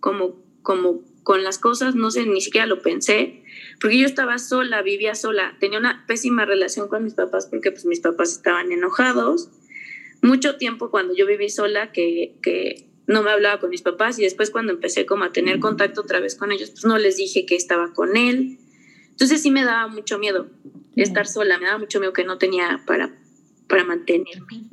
[0.00, 3.44] como, como con las cosas, no sé, ni siquiera lo pensé,
[3.80, 7.84] porque yo estaba sola, vivía sola, tenía una pésima relación con mis papás porque pues
[7.84, 9.50] mis papás estaban enojados.
[10.20, 14.22] Mucho tiempo cuando yo viví sola que, que no me hablaba con mis papás y
[14.22, 17.44] después cuando empecé como a tener contacto otra vez con ellos, pues no les dije
[17.46, 18.58] que estaba con él.
[19.12, 20.46] Entonces sí me daba mucho miedo
[20.96, 23.10] estar sola, me daba mucho miedo que no tenía para,
[23.68, 24.64] para mantenerme.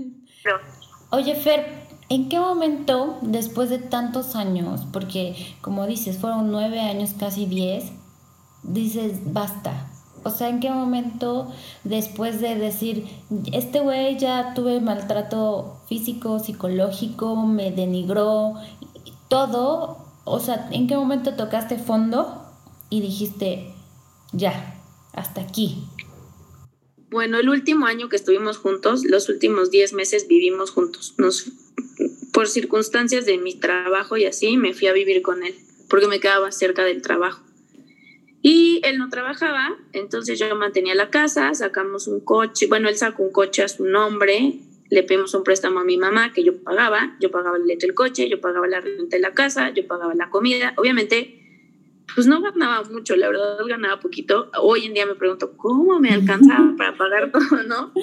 [1.11, 7.11] Oye, Fer, ¿en qué momento, después de tantos años, porque como dices, fueron nueve años,
[7.19, 7.91] casi diez,
[8.63, 9.91] dices, basta,
[10.23, 11.51] O sea, ¿en qué momento
[11.83, 13.05] después de decir,
[13.53, 18.55] este güey ya tuve maltrato físico, psicológico, me denigró,
[19.29, 22.45] todo, o sea, ¿en qué momento tocaste fondo
[22.89, 23.73] y dijiste,
[24.33, 24.81] ya,
[25.13, 25.83] hasta aquí?
[27.09, 31.15] Bueno, el último año que estuvimos juntos, los últimos 10 meses vivimos juntos.
[31.17, 31.51] Nos,
[32.31, 35.55] por circunstancias de mi trabajo y así, me fui a vivir con él,
[35.89, 37.43] porque me quedaba cerca del trabajo.
[38.41, 43.23] Y él no trabajaba, entonces yo mantenía la casa, sacamos un coche, bueno, él sacó
[43.23, 47.17] un coche a su nombre, le pedimos un préstamo a mi mamá que yo pagaba,
[47.19, 50.15] yo pagaba el leche del coche, yo pagaba la renta de la casa, yo pagaba
[50.15, 50.73] la comida.
[50.77, 51.38] Obviamente,
[52.15, 54.49] pues no ganaba mucho, la verdad ganaba poquito.
[54.61, 57.93] Hoy en día me pregunto, ¿cómo me alcanzaba para pagar todo, no?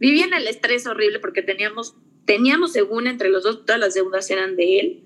[0.00, 4.30] Vivía en el estrés horrible porque teníamos, teníamos según entre los dos, todas las deudas
[4.30, 5.02] eran de él.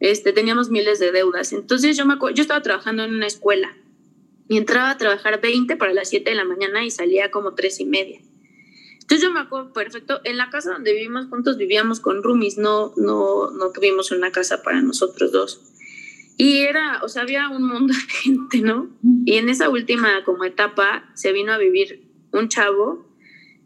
[0.00, 1.52] Este, teníamos miles de deudas.
[1.52, 3.76] Entonces yo me yo estaba trabajando en una escuela
[4.48, 7.80] y entraba a trabajar 20 para las 7 de la mañana y salía como 3
[7.80, 8.20] y media.
[9.00, 12.94] Entonces yo me acuerdo perfecto, en la casa donde vivimos juntos vivíamos con roomies, no,
[12.96, 15.60] no, no tuvimos una casa para nosotros dos.
[16.36, 18.90] Y era, o sea, había un mundo de gente, ¿no?
[19.24, 23.06] Y en esa última como etapa se vino a vivir un chavo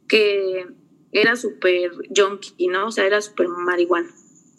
[0.07, 0.67] que
[1.13, 2.87] era súper junkie, ¿no?
[2.87, 4.11] O sea, era súper marihuana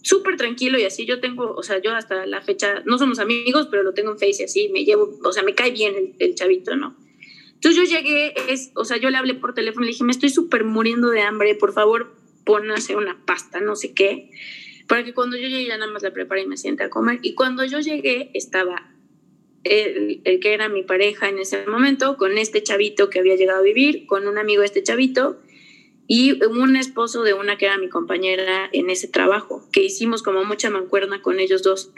[0.01, 1.05] súper tranquilo y así.
[1.05, 4.17] Yo tengo, o sea, yo hasta la fecha, no somos amigos, pero lo tengo en
[4.17, 6.95] Face y así, me llevo, o sea, me cae bien el, chavito, ¿no?
[7.53, 10.29] Entonces yo llegué, es, o sea, yo le hablé por teléfono, le dije, me estoy
[10.29, 14.31] súper muriendo de hambre, por favor, pon a hacer una pasta, no sé qué,
[14.89, 17.19] para que cuando yo llegue ya nada más la prepare y me siente a comer.
[17.21, 18.91] Y cuando yo llegué, estaba
[19.63, 23.59] el, el, que era mi pareja en ese momento, con este chavito que había llegado
[23.59, 25.39] a vivir, con un amigo de este chavito,
[26.07, 30.43] y un esposo de una que era mi compañera en ese trabajo, que hicimos como
[30.43, 31.93] mucha mancuerna con ellos dos.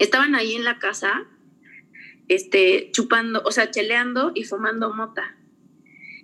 [0.00, 1.28] Estaban ahí en la casa,
[2.26, 5.36] este, chupando, o sea, cheleando y fumando mota.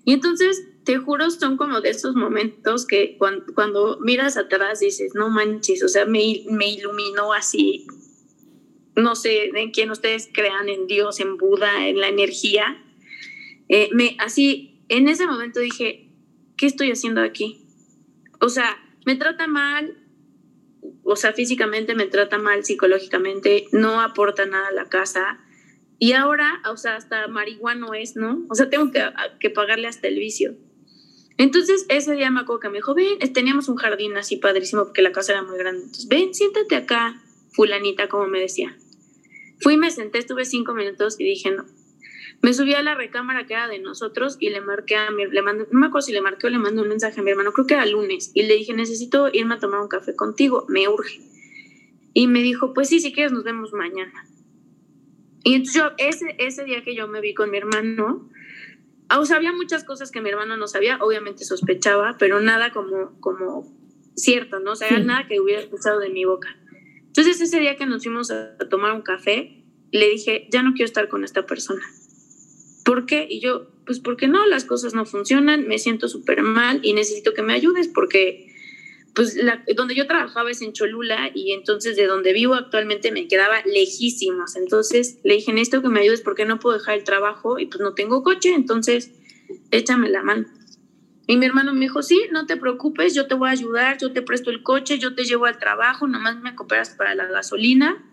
[0.04, 5.28] Y entonces, te juro, son como de esos momentos que cuando, miras atrás dices, no
[5.28, 7.88] manches, o sea, me, me iluminó así,
[8.94, 12.80] no sé en quién ustedes crean, en Dios, en Buda, en la energía.
[13.68, 16.08] Eh, me, así, en ese momento dije,
[16.56, 17.66] ¿qué estoy haciendo aquí?
[18.40, 19.98] O sea, me trata mal,
[21.02, 25.40] o sea, físicamente me trata mal, psicológicamente, no aporta nada a la casa.
[25.98, 28.46] Y ahora, o sea, hasta marihuano es, ¿no?
[28.48, 29.02] O sea, tengo que,
[29.40, 30.54] que pagarle hasta el vicio.
[31.38, 35.02] Entonces, ese día me acuerdo que me dijo, ven, teníamos un jardín así padrísimo porque
[35.02, 35.82] la casa era muy grande.
[35.82, 38.76] Entonces, ven, siéntate acá, fulanita, como me decía.
[39.60, 41.64] Fui, me senté, estuve cinco minutos y dije, no,
[42.42, 45.42] me subí a la recámara que era de nosotros y le marqué a mi, le
[45.42, 47.52] mandé, no me acuerdo si le marqué o le mandé un mensaje a mi hermano,
[47.52, 50.86] creo que era lunes, y le dije, necesito irme a tomar un café contigo, me
[50.88, 51.20] urge.
[52.12, 54.26] Y me dijo, pues sí, si quieres nos vemos mañana.
[55.44, 58.28] Y entonces yo, ese, ese día que yo me vi con mi hermano,
[59.10, 63.18] o sea, había muchas cosas que mi hermano no sabía, obviamente sospechaba, pero nada como,
[63.20, 63.72] como
[64.14, 64.72] cierto, ¿no?
[64.72, 66.48] O sea, nada que hubiera escuchado de mi boca.
[67.06, 70.86] Entonces ese día que nos fuimos a tomar un café, le dije, ya no quiero
[70.86, 71.82] estar con esta persona
[72.86, 73.26] ¿Por qué?
[73.28, 77.34] Y yo, pues porque no, las cosas no funcionan, me siento súper mal y necesito
[77.34, 78.54] que me ayudes porque
[79.16, 79.34] pues
[79.74, 84.56] donde yo trabajaba es en Cholula y entonces de donde vivo actualmente me quedaba lejísimos.
[84.56, 87.80] Entonces le dije, necesito que me ayudes porque no puedo dejar el trabajo y pues
[87.80, 89.10] no tengo coche, entonces
[89.70, 90.46] échame la mano.
[91.26, 94.12] Y mi hermano me dijo, sí, no te preocupes, yo te voy a ayudar, yo
[94.12, 98.04] te presto el coche, yo te llevo al trabajo, nomás me cooperas para la gasolina,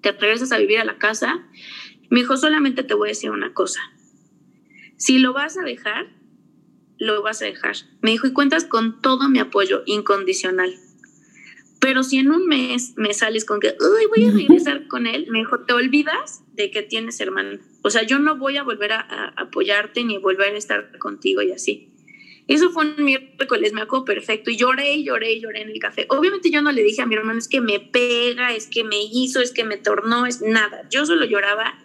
[0.00, 1.46] te regresas a vivir a la casa.
[2.10, 3.80] Me dijo, solamente te voy a decir una cosa,
[4.96, 6.08] si lo vas a dejar,
[7.02, 7.74] lo vas a dejar.
[8.00, 10.72] Me dijo, y cuentas con todo mi apoyo incondicional.
[11.80, 15.26] Pero si en un mes me sales con que, uy, voy a regresar con él,
[15.28, 17.58] me dijo, te olvidas de que tienes hermano.
[17.82, 21.50] O sea, yo no voy a volver a, apoyarte ni volver a estar contigo y
[21.50, 21.88] así.
[22.46, 24.50] Eso fue un miércoles, me acuerdo perfecto.
[24.50, 26.06] Y lloré y lloré y lloré en el café.
[26.08, 29.02] Obviamente yo no le dije a mi hermano, es que me pega, es que me
[29.02, 30.86] hizo, es que me tornó, es nada.
[30.88, 31.81] Yo solo lloraba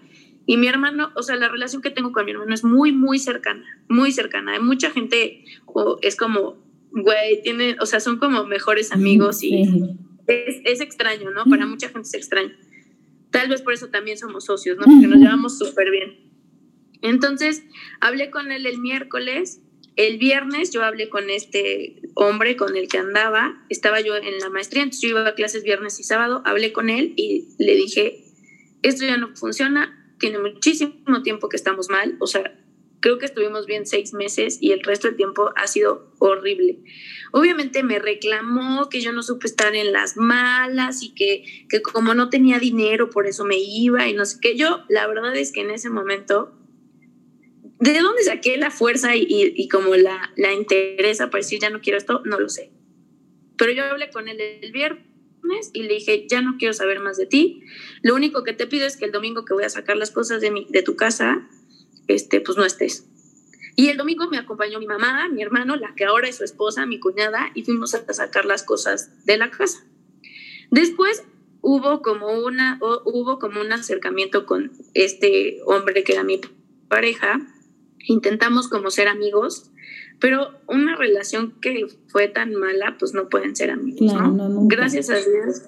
[0.50, 3.20] y mi hermano, o sea, la relación que tengo con mi hermano es muy, muy
[3.20, 4.54] cercana, muy cercana.
[4.54, 9.64] Hay mucha gente, o es como, güey, tiene, o sea, son como mejores amigos y
[10.26, 11.44] es, es, extraño, ¿no?
[11.46, 12.56] Para mucha gente es extraño.
[13.30, 14.86] Tal vez por eso también somos socios, ¿no?
[14.86, 16.32] Porque nos llevamos súper bien.
[17.02, 17.64] Entonces,
[18.00, 19.62] hablé con él el miércoles.
[19.98, 23.66] El viernes yo hablé con este hombre con el que andaba.
[23.68, 26.42] Estaba yo en la maestría, entonces yo iba a clases viernes y sábado.
[26.46, 28.24] Hablé con él y le dije,
[28.82, 32.58] esto ya no funciona, tiene muchísimo tiempo que estamos mal, o sea,
[33.00, 36.80] creo que estuvimos bien seis meses y el resto del tiempo ha sido horrible.
[37.32, 42.14] Obviamente me reclamó que yo no supe estar en las malas y que, que como
[42.14, 44.56] no tenía dinero, por eso me iba y no sé qué.
[44.56, 46.54] Yo, la verdad es que en ese momento,
[47.80, 51.80] ¿De dónde saqué la fuerza y, y, como la, la interesa para decir ya no
[51.80, 52.24] quiero esto?
[52.26, 52.72] No lo sé.
[53.56, 55.06] Pero yo hablé con él el viernes
[55.74, 57.64] y le dije, ya no quiero saber más de ti.
[58.02, 60.42] Lo único que te pido es que el domingo que voy a sacar las cosas
[60.42, 61.48] de, mi, de tu casa,
[62.08, 63.08] este, pues no estés.
[63.76, 66.86] Y el domingo me acompañó mi mamá, mi hermano, la que ahora es su esposa,
[66.86, 69.86] mi cuñada, y fuimos a sacar las cosas de la casa.
[70.72, 71.24] Después
[71.62, 76.40] hubo como una hubo como un acercamiento con este hombre que era mi
[76.88, 77.42] pareja
[78.06, 79.72] intentamos como ser amigos
[80.20, 84.68] pero una relación que fue tan mala pues no pueden ser amigos ¿no?
[84.68, 85.64] gracias a Dios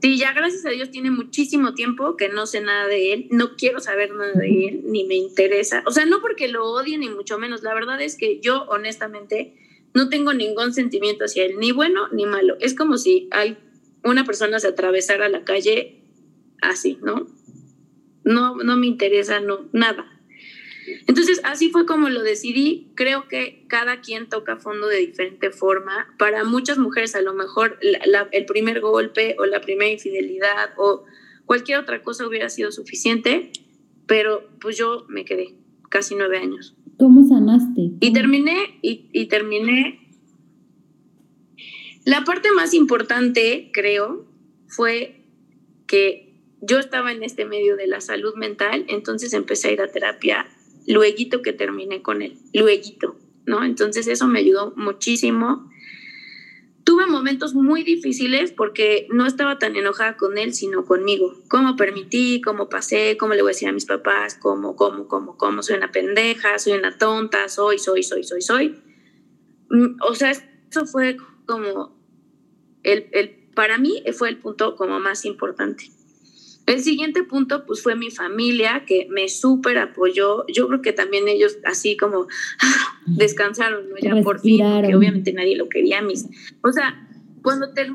[0.00, 3.56] sí ya gracias a Dios tiene muchísimo tiempo que no sé nada de él no
[3.56, 7.08] quiero saber nada de él ni me interesa o sea no porque lo odie ni
[7.08, 9.54] mucho menos la verdad es que yo honestamente
[9.94, 13.56] no tengo ningún sentimiento hacia él ni bueno ni malo es como si hay
[14.04, 16.02] una persona se atravesara la calle
[16.62, 17.26] así, ¿no?
[18.24, 20.11] No, no me interesa, no, nada.
[21.06, 22.90] Entonces, así fue como lo decidí.
[22.94, 26.08] Creo que cada quien toca fondo de diferente forma.
[26.18, 31.04] Para muchas mujeres, a lo mejor el primer golpe o la primera infidelidad o
[31.46, 33.50] cualquier otra cosa hubiera sido suficiente,
[34.06, 35.54] pero pues yo me quedé
[35.88, 36.74] casi nueve años.
[36.98, 37.90] ¿Cómo sanaste?
[38.00, 40.02] Y terminé, y, y terminé
[42.04, 44.26] la parte más importante, creo,
[44.66, 45.24] fue
[45.86, 49.88] que yo estaba en este medio de la salud mental, entonces empecé a ir a
[49.88, 50.46] terapia
[50.86, 53.16] luego que terminé con él, luego,
[53.46, 53.64] ¿no?
[53.64, 55.70] Entonces eso me ayudó muchísimo.
[56.84, 61.32] Tuve momentos muy difíciles porque no estaba tan enojada con él, sino conmigo.
[61.48, 62.40] ¿Cómo permití?
[62.40, 63.16] ¿Cómo pasé?
[63.16, 64.36] ¿Cómo le voy a decir a mis papás?
[64.40, 65.62] ¿Cómo, cómo, cómo, cómo?
[65.62, 68.82] Soy una pendeja, soy una tonta, soy, soy, soy, soy, soy.
[69.70, 71.16] Mm, o sea, eso fue
[71.46, 71.96] como
[72.82, 75.84] el, el, para mí fue el punto como más importante.
[76.66, 80.46] El siguiente punto, pues fue mi familia, que me súper apoyó.
[80.46, 82.26] Yo creo que también ellos así como
[82.60, 83.96] ah, descansaron, ¿no?
[84.00, 86.02] Ya por fin, que obviamente nadie lo quería.
[86.02, 86.26] Mis,
[86.62, 87.08] o sea,
[87.42, 87.90] cuando te,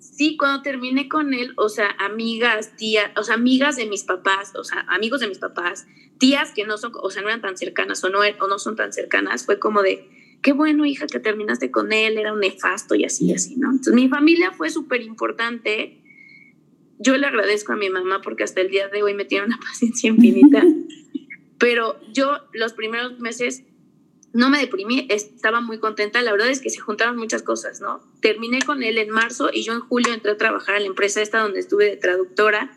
[0.00, 4.52] sí, cuando terminé con él, o sea, amigas, tías, o sea, amigas de mis papás,
[4.56, 5.86] o sea, amigos de mis papás,
[6.18, 8.74] tías que no son, o sea, no eran tan cercanas o no, o no son
[8.74, 10.08] tan cercanas, fue como de,
[10.42, 13.70] qué bueno, hija, que terminaste con él, era un nefasto y así, y así, ¿no?
[13.70, 16.02] Entonces, mi familia fue súper importante.
[16.98, 19.58] Yo le agradezco a mi mamá porque hasta el día de hoy me tiene una
[19.60, 20.62] paciencia infinita.
[21.58, 23.64] Pero yo los primeros meses
[24.32, 26.22] no me deprimí, estaba muy contenta.
[26.22, 28.00] La verdad es que se juntaron muchas cosas, ¿no?
[28.20, 31.22] Terminé con él en marzo y yo en julio entré a trabajar a la empresa
[31.22, 32.70] esta donde estuve de traductora.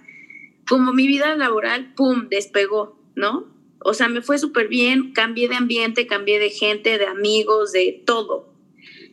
[0.68, 3.48] Como mi vida laboral, ¡pum!, despegó, ¿no?
[3.84, 8.02] O sea, me fue súper bien, cambié de ambiente, cambié de gente, de amigos, de
[8.06, 8.52] todo.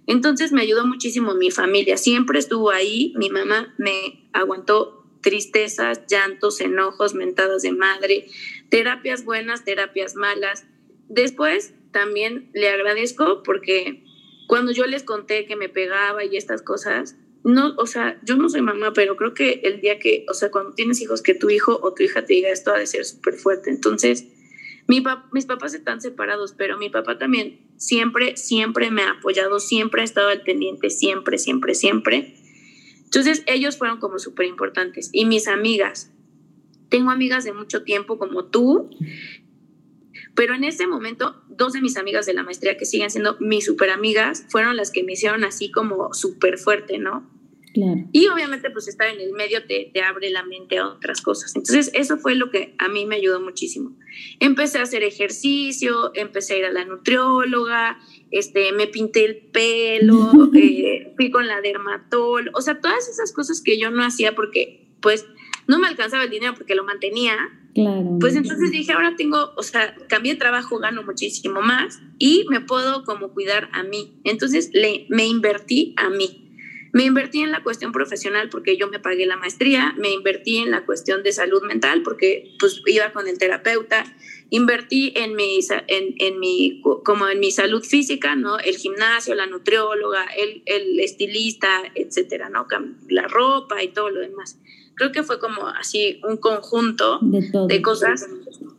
[0.07, 6.61] Entonces me ayudó muchísimo mi familia, siempre estuvo ahí, mi mamá me aguantó tristezas, llantos,
[6.61, 8.27] enojos, mentadas de madre,
[8.69, 10.65] terapias buenas, terapias malas.
[11.09, 14.05] Después también le agradezco porque
[14.47, 18.49] cuando yo les conté que me pegaba y estas cosas, no, o sea, yo no
[18.49, 21.51] soy mamá, pero creo que el día que, o sea, cuando tienes hijos, que tu
[21.51, 23.71] hijo o tu hija te diga esto ha de ser súper fuerte.
[23.71, 24.27] Entonces,
[24.87, 30.05] mis papás están separados, pero mi papá también siempre, siempre me ha apoyado, siempre ha
[30.05, 32.35] estado al pendiente, siempre, siempre, siempre.
[33.09, 35.09] Entonces ellos fueron como súper importantes.
[35.13, 36.13] Y mis amigas,
[36.91, 38.91] tengo amigas de mucho tiempo como tú,
[40.35, 43.65] pero en ese momento dos de mis amigas de la maestría que siguen siendo mis
[43.65, 47.27] súper amigas fueron las que me hicieron así como súper fuerte, ¿no?
[48.13, 51.55] Y obviamente pues estar en el medio te, te, abre la mente a otras cosas.
[51.55, 53.97] Entonces eso fue lo que a mí me ayudó muchísimo.
[54.41, 57.99] Empecé a hacer ejercicio, empecé a ir a la nutrióloga,
[58.31, 63.61] este, me pinté el pelo, eh, fui con la dermatóloga, o sea, todas esas cosas
[63.61, 65.27] que yo no hacía porque pues
[65.67, 67.37] no me alcanzaba el dinero porque lo mantenía.
[67.75, 68.17] Claro.
[68.19, 72.61] Pues entonces dije, ahora tengo, o sea, cambié de trabajo, gano muchísimo más y me
[72.61, 74.19] puedo como cuidar a mí.
[74.25, 76.48] Entonces le, me invertí a mí.
[76.93, 80.71] Me invertí en la cuestión profesional porque yo me pagué la maestría, me invertí en
[80.71, 84.05] la cuestión de salud mental porque pues iba con el terapeuta,
[84.51, 88.59] invertí en mi, en, en mi, como en mi salud física, ¿no?
[88.59, 92.67] El gimnasio, la nutrióloga, el, el estilista, etcétera, ¿no?
[93.09, 94.59] La ropa y todo lo demás.
[94.95, 98.27] Creo que fue como así un conjunto de, de cosas,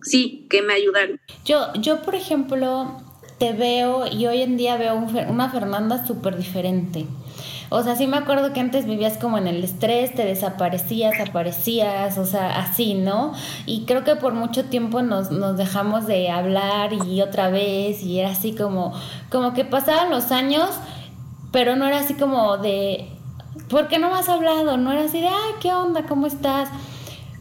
[0.02, 1.20] sí, que me ayudaron.
[1.46, 2.98] Yo, yo, por ejemplo,
[3.40, 7.06] te veo y hoy en día veo una Fernanda súper diferente.
[7.70, 12.18] O sea, sí me acuerdo que antes vivías como en el estrés, te desaparecías, aparecías,
[12.18, 13.34] o sea, así, ¿no?
[13.68, 18.20] Y creo que por mucho tiempo nos, nos dejamos de hablar y otra vez, y
[18.20, 18.94] era así como,
[19.30, 20.70] como que pasaban los años,
[21.52, 23.10] pero no era así como de,
[23.70, 24.78] ¿por qué no me has hablado?
[24.78, 26.08] No era así de, ay, ¿qué onda?
[26.08, 26.70] ¿Cómo estás?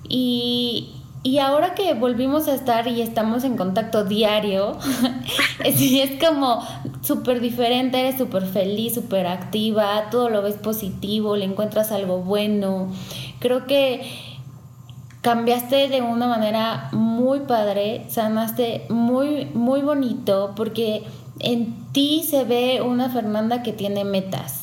[0.08, 4.78] Y, y ahora que volvimos a estar y estamos en contacto diario,
[5.74, 6.62] sí, es como
[7.02, 12.88] súper diferente, eres súper feliz, súper activa, todo lo ves positivo, le encuentras algo bueno.
[13.40, 14.08] Creo que
[15.20, 21.04] cambiaste de una manera muy padre, sanaste muy, muy bonito, porque
[21.40, 24.57] en ti se ve una Fernanda que tiene metas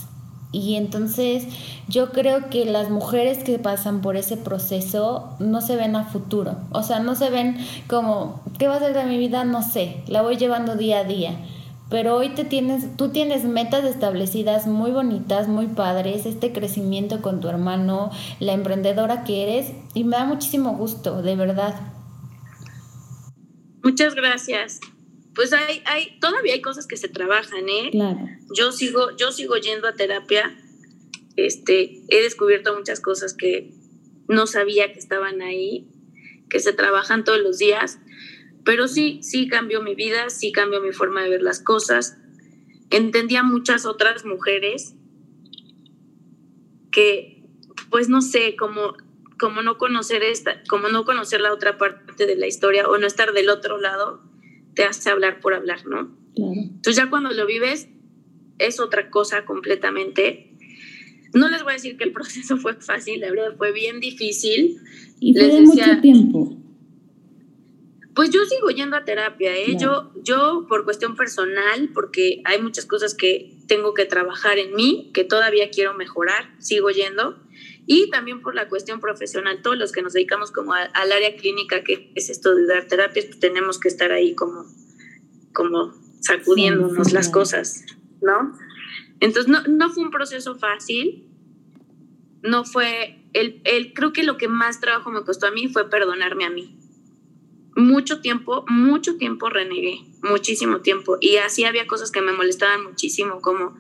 [0.55, 1.47] y entonces
[1.89, 6.55] yo creo que las mujeres que pasan por ese proceso no se ven a futuro.
[6.71, 9.43] O sea, no se ven como, ¿qué va a ser de mi vida?
[9.43, 11.37] No sé, la voy llevando día a día.
[11.89, 17.41] Pero hoy te tienes, tú tienes metas establecidas muy bonitas, muy padres, este crecimiento con
[17.41, 21.75] tu hermano, la emprendedora que eres, y me da muchísimo gusto, de verdad.
[23.83, 24.79] Muchas gracias
[25.35, 27.89] pues hay, hay, todavía hay cosas que se trabajan, ¿eh?
[27.91, 28.19] Claro.
[28.55, 30.57] Yo sigo, yo sigo yendo a terapia.
[31.35, 33.73] Este, he descubierto muchas cosas que
[34.29, 35.89] no sabía que estaban ahí,
[36.49, 37.99] que se trabajan todos los días.
[38.63, 42.17] Pero sí, sí cambió mi vida, sí cambió mi forma de ver las cosas.
[42.89, 44.95] Entendí a muchas otras mujeres
[46.91, 47.43] que,
[47.89, 48.95] pues no sé, como,
[49.37, 53.05] como no conocer esta, como no conocer la otra parte de la historia o no
[53.05, 54.23] estar del otro lado,
[54.75, 56.15] te hace hablar por hablar, ¿no?
[56.35, 57.87] Entonces ya cuando lo vives
[58.59, 60.51] es otra cosa completamente.
[61.33, 64.77] No les voy a decir que el proceso fue fácil, la verdad fue bien difícil.
[65.19, 66.57] Y fue mucho tiempo.
[68.13, 69.75] Pues yo sigo yendo a terapia, ¿eh?
[69.77, 75.11] Yo, yo por cuestión personal, porque hay muchas cosas que tengo que trabajar en mí,
[75.13, 77.37] que todavía quiero mejorar, sigo yendo.
[77.87, 81.83] Y también por la cuestión profesional, todos los que nos dedicamos como al área clínica,
[81.83, 84.65] que es esto de dar terapias, pues tenemos que estar ahí como,
[85.53, 87.85] como sacudiéndonos las cosas,
[88.21, 88.57] ¿no?
[89.19, 91.27] Entonces no, no fue un proceso fácil,
[92.41, 95.89] no fue, el, el, creo que lo que más trabajo me costó a mí fue
[95.89, 96.79] perdonarme a mí.
[97.75, 101.17] Mucho tiempo, mucho tiempo renegué, muchísimo tiempo.
[101.19, 103.77] Y así había cosas que me molestaban muchísimo, como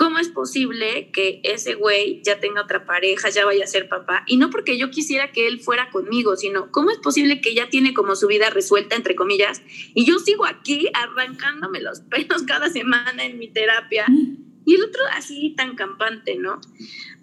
[0.00, 4.24] ¿Cómo es posible que ese güey ya tenga otra pareja, ya vaya a ser papá?
[4.26, 7.68] Y no porque yo quisiera que él fuera conmigo, sino ¿cómo es posible que ya
[7.68, 9.60] tiene como su vida resuelta, entre comillas,
[9.92, 14.06] y yo sigo aquí arrancándome los pelos cada semana en mi terapia?
[14.64, 16.62] Y el otro así tan campante, ¿no?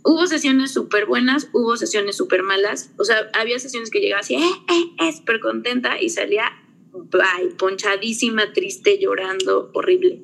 [0.04, 2.92] Hubo sesiones súper buenas, hubo sesiones súper malas.
[3.00, 6.52] O sea, había sesiones que llegaba así, eh, eh, eh, súper contenta y salía,
[6.94, 10.22] bye, ponchadísima, triste, llorando, horrible.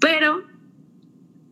[0.00, 0.52] Pero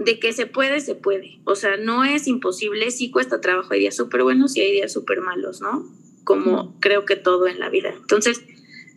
[0.05, 1.41] de que se puede, se puede.
[1.45, 3.73] O sea, no es imposible, sí cuesta trabajo.
[3.73, 5.89] Hay días súper buenos y hay días súper malos, ¿no?
[6.25, 7.95] Como creo que todo en la vida.
[7.95, 8.43] Entonces,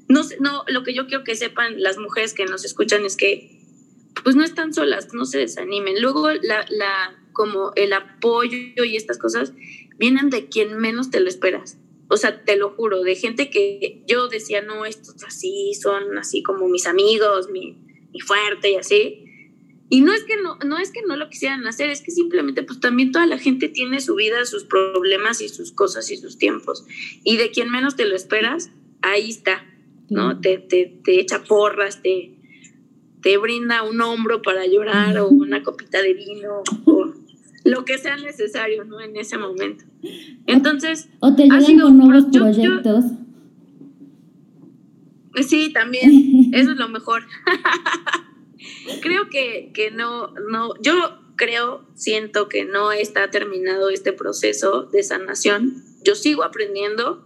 [0.07, 3.59] no, no, lo que yo quiero que sepan las mujeres que nos escuchan es que,
[4.23, 6.01] pues no están solas, no se desanimen.
[6.01, 9.53] Luego, la, la, como el apoyo y estas cosas
[9.97, 11.77] vienen de quien menos te lo esperas.
[12.07, 16.43] O sea, te lo juro, de gente que yo decía, no, estos así son así
[16.43, 17.77] como mis amigos, mi,
[18.13, 19.25] mi fuerte y así
[19.89, 22.63] y no es que no, no es que no lo quisieran hacer, es que simplemente
[22.63, 26.37] pues también toda la gente tiene su vida, sus problemas y sus cosas y sus
[26.37, 26.85] tiempos.
[27.23, 28.71] Y de quien menos te lo esperas,
[29.01, 29.63] ahí está,
[30.09, 30.39] ¿no?
[30.39, 32.35] Te, te, te echa porras, te,
[33.21, 37.13] te brinda un hombro para llorar o una copita de vino o
[37.63, 39.01] lo que sea necesario, ¿no?
[39.01, 39.85] En ese momento.
[40.47, 41.09] Entonces...
[41.19, 43.05] O te ayudan con nuevos proyectos.
[45.47, 46.49] sí, también.
[46.53, 47.23] Eso es lo mejor.
[49.01, 55.03] creo que, que no, no, yo creo, siento que no está terminado este proceso de
[55.03, 55.83] sanación.
[56.03, 57.23] Yo sigo aprendiendo,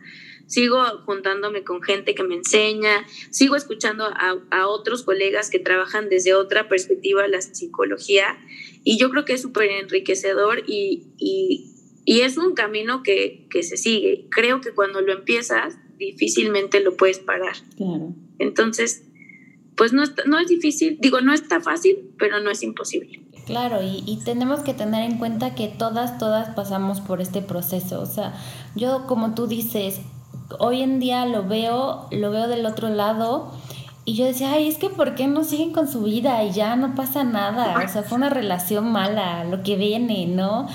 [0.47, 6.09] sigo juntándome con gente que me enseña, sigo escuchando a, a otros colegas que trabajan
[6.09, 8.37] desde otra perspectiva la psicología
[8.83, 11.71] y yo creo que es súper enriquecedor y, y,
[12.05, 14.27] y, es un camino que, que, se sigue.
[14.31, 17.55] Creo que cuando lo empiezas difícilmente lo puedes parar.
[17.75, 18.15] Claro.
[18.39, 19.03] Entonces,
[19.79, 23.21] pues no, no es difícil, digo, no está fácil, pero no es imposible.
[23.45, 28.01] Claro, y, y, tenemos que tener en cuenta que todas, todas pasamos por este proceso.
[28.01, 28.33] O sea,
[28.75, 30.01] yo como tú dices,
[30.59, 33.53] hoy en día lo veo, lo veo del otro lado.
[34.03, 36.75] Y yo decía, ay, es que ¿por qué no siguen con su vida y ya
[36.75, 37.81] no pasa nada?
[37.81, 40.67] O sea, fue una relación mala, lo que viene, ¿no?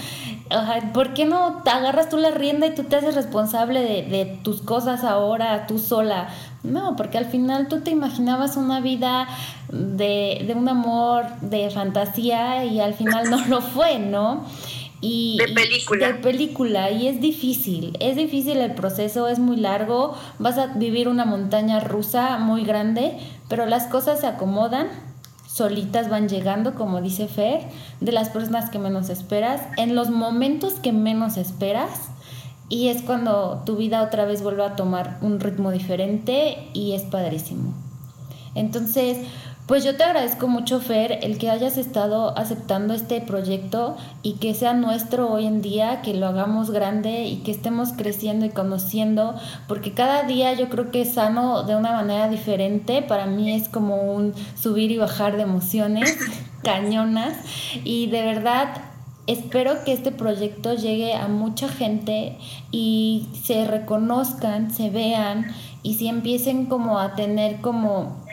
[0.92, 4.38] ¿Por qué no te agarras tú la rienda y tú te haces responsable de, de
[4.42, 6.28] tus cosas ahora, tú sola?
[6.64, 9.28] No, porque al final tú te imaginabas una vida
[9.68, 14.46] de, un amor, de fantasía y al final no lo fue, ¿no?
[15.02, 16.06] Y, de película.
[16.06, 21.08] De película, y es difícil, es difícil el proceso, es muy largo, vas a vivir
[21.08, 23.18] una montaña rusa muy grande,
[23.50, 24.88] pero las cosas se acomodan,
[25.54, 27.60] solitas van llegando, como dice Fer,
[28.00, 32.08] de las personas que menos esperas, en los momentos que menos esperas,
[32.68, 37.02] y es cuando tu vida otra vez vuelve a tomar un ritmo diferente y es
[37.02, 37.72] padrísimo.
[38.56, 39.18] Entonces,
[39.66, 44.52] pues yo te agradezco mucho, Fer, el que hayas estado aceptando este proyecto y que
[44.52, 49.34] sea nuestro hoy en día, que lo hagamos grande y que estemos creciendo y conociendo,
[49.66, 53.00] porque cada día yo creo que es sano de una manera diferente.
[53.00, 56.14] Para mí es como un subir y bajar de emociones
[56.62, 57.34] cañonas
[57.84, 58.68] y de verdad
[59.26, 62.36] espero que este proyecto llegue a mucha gente
[62.70, 65.46] y se reconozcan, se vean
[65.82, 68.23] y si empiecen como a tener como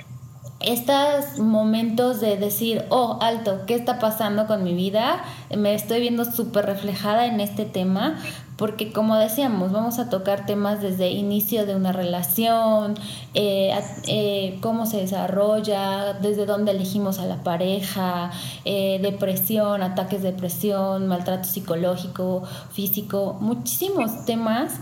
[0.64, 5.24] estos momentos de decir, oh, alto, ¿qué está pasando con mi vida?
[5.56, 8.20] Me estoy viendo súper reflejada en este tema,
[8.58, 12.96] porque como decíamos, vamos a tocar temas desde inicio de una relación,
[13.34, 13.74] eh,
[14.08, 18.32] eh, cómo se desarrolla, desde dónde elegimos a la pareja,
[18.66, 24.74] eh, depresión, ataques de depresión, maltrato psicológico, físico, muchísimos temas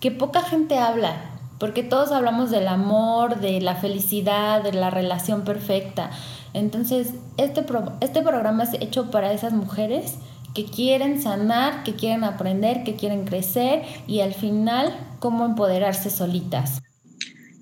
[0.00, 5.44] que poca gente habla porque todos hablamos del amor, de la felicidad, de la relación
[5.44, 6.10] perfecta.
[6.54, 7.64] Entonces, este,
[8.00, 10.14] este programa es hecho para esas mujeres
[10.54, 16.80] que quieren sanar, que quieren aprender, que quieren crecer y al final, cómo empoderarse solitas.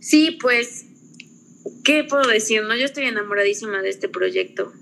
[0.01, 0.87] Sí, pues,
[1.85, 2.63] ¿qué puedo decir?
[2.63, 4.73] No, yo estoy enamoradísima de este proyecto.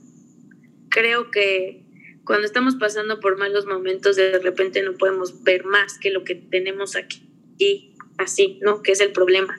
[0.90, 1.84] Creo que
[2.24, 6.34] cuando estamos pasando por malos momentos, de repente no podemos ver más que lo que
[6.34, 7.93] tenemos aquí.
[8.18, 8.82] Así, ¿no?
[8.82, 9.58] Que es el problema.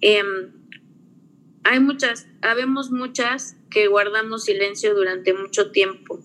[0.00, 0.52] Em,
[1.64, 6.20] hay muchas, habemos muchas que guardamos silencio durante mucho tiempo.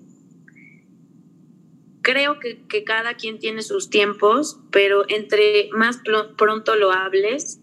[2.02, 6.02] Creo que, cada quien tiene sus tiempos, pero entre más
[6.38, 7.60] pronto lo hables,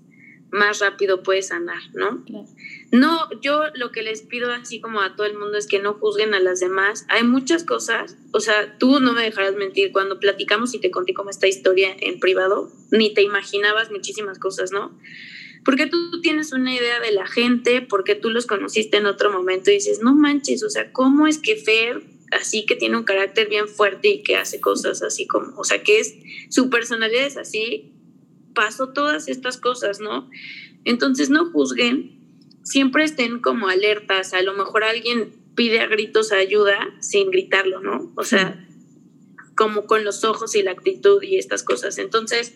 [0.50, 2.24] más rápido puedes sanar, ¿no?
[2.92, 5.94] No, yo lo que les pido así como a todo el mundo es que no
[5.94, 7.04] juzguen a las demás.
[7.08, 11.14] Hay muchas cosas, o sea, tú no me dejarás mentir, cuando platicamos y te conté
[11.14, 14.96] como esta historia en privado, ni te imaginabas muchísimas cosas, ¿no?
[15.64, 19.70] Porque tú tienes una idea de la gente, porque tú los conociste en otro momento
[19.70, 23.48] y dices, no manches, o sea, ¿cómo es que Fer, así que tiene un carácter
[23.48, 26.14] bien fuerte y que hace cosas así como, o sea, que es,
[26.50, 27.95] su personalidad es así,
[28.56, 30.28] pasó todas estas cosas, ¿no?
[30.84, 32.18] Entonces no juzguen,
[32.64, 38.12] siempre estén como alertas, a lo mejor alguien pide a gritos ayuda sin gritarlo, ¿no?
[38.16, 38.66] O sea,
[39.56, 41.98] como con los ojos y la actitud y estas cosas.
[41.98, 42.54] Entonces,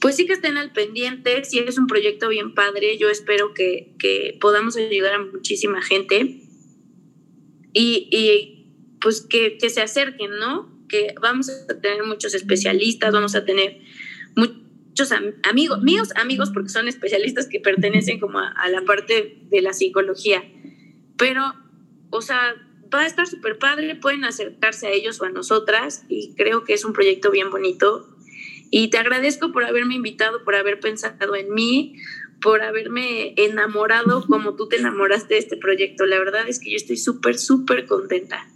[0.00, 4.36] pues sí que estén al pendiente, si es un proyecto bien padre, yo espero que,
[4.40, 6.42] podamos ayudar a muchísima gente
[7.72, 8.66] y,
[9.00, 10.72] pues que, que, se acerquen, ¿no?
[10.88, 13.80] Que vamos a tener muchos especialistas, vamos a tener
[15.42, 20.44] amigos, míos amigos, porque son especialistas que pertenecen como a, la parte de la psicología.
[21.16, 21.54] Pero,
[22.10, 22.54] o sea,
[22.92, 26.74] va a estar súper padre, pueden acercarse a ellos o a nosotras y creo que
[26.74, 28.08] es un proyecto bien bonito.
[28.70, 31.96] Y te agradezco por haberme invitado, por haber pensado en mí,
[32.40, 36.06] por haberme enamorado como tú te enamoraste de este proyecto.
[36.06, 38.46] La verdad es que yo estoy súper, súper contenta.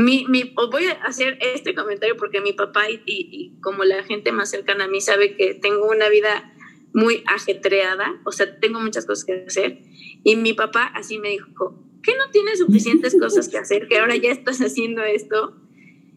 [0.00, 4.02] Mi, mi, os voy a hacer este comentario porque mi papá y, y, como la
[4.02, 6.54] gente más cercana a mí sabe que tengo una vida
[6.94, 9.82] muy ajetreada, o sea, tengo muchas cosas que hacer.
[10.24, 13.88] Y mi papá así me dijo, ¿qué no tienes suficientes cosas que hacer?
[13.88, 15.54] Que ahora ya estás haciendo esto.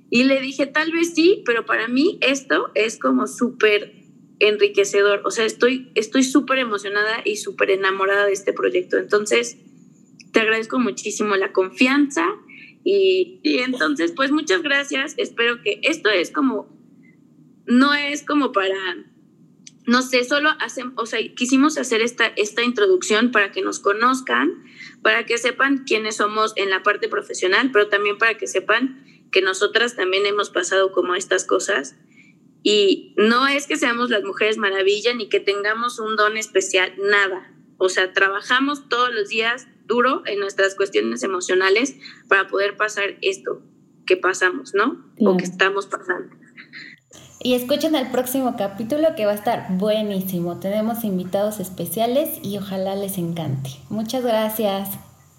[0.10, 3.92] Y le dije, tal vez sí, pero para mí esto es como súper
[4.40, 5.24] enriquecedor.
[5.26, 8.98] O sea, estoy estoy súper emocionada y súper enamorada de este proyecto.
[8.98, 9.58] Entonces,
[10.32, 12.34] te agradezco muchísimo la confianza
[12.84, 15.14] y, entonces, pues muchas gracias.
[15.18, 16.68] Espero que esto es como,
[17.66, 18.76] no es como para,
[19.86, 24.64] no sé, solo hacemos, o sea, quisimos hacer esta, esta introducción para que nos conozcan,
[25.02, 29.42] para que sepan quiénes somos en la parte profesional, pero también para que sepan que
[29.42, 31.96] nosotras también hemos pasado como estas cosas.
[32.64, 37.54] Y no es que seamos las mujeres maravilla ni que tengamos un don especial, nada.
[37.78, 41.96] O sea, trabajamos todos los días duro en nuestras cuestiones emocionales
[42.28, 43.62] para poder pasar esto
[44.06, 45.06] que pasamos, ¿no?
[45.20, 46.36] O que estamos pasando.
[47.42, 50.60] Y escuchen el próximo capítulo que va a estar buenísimo.
[50.60, 53.72] Tenemos invitados especiales y ojalá les encante.
[53.90, 54.90] Muchas gracias.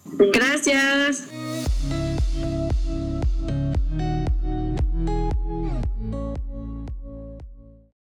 [0.05, 1.29] Gracias.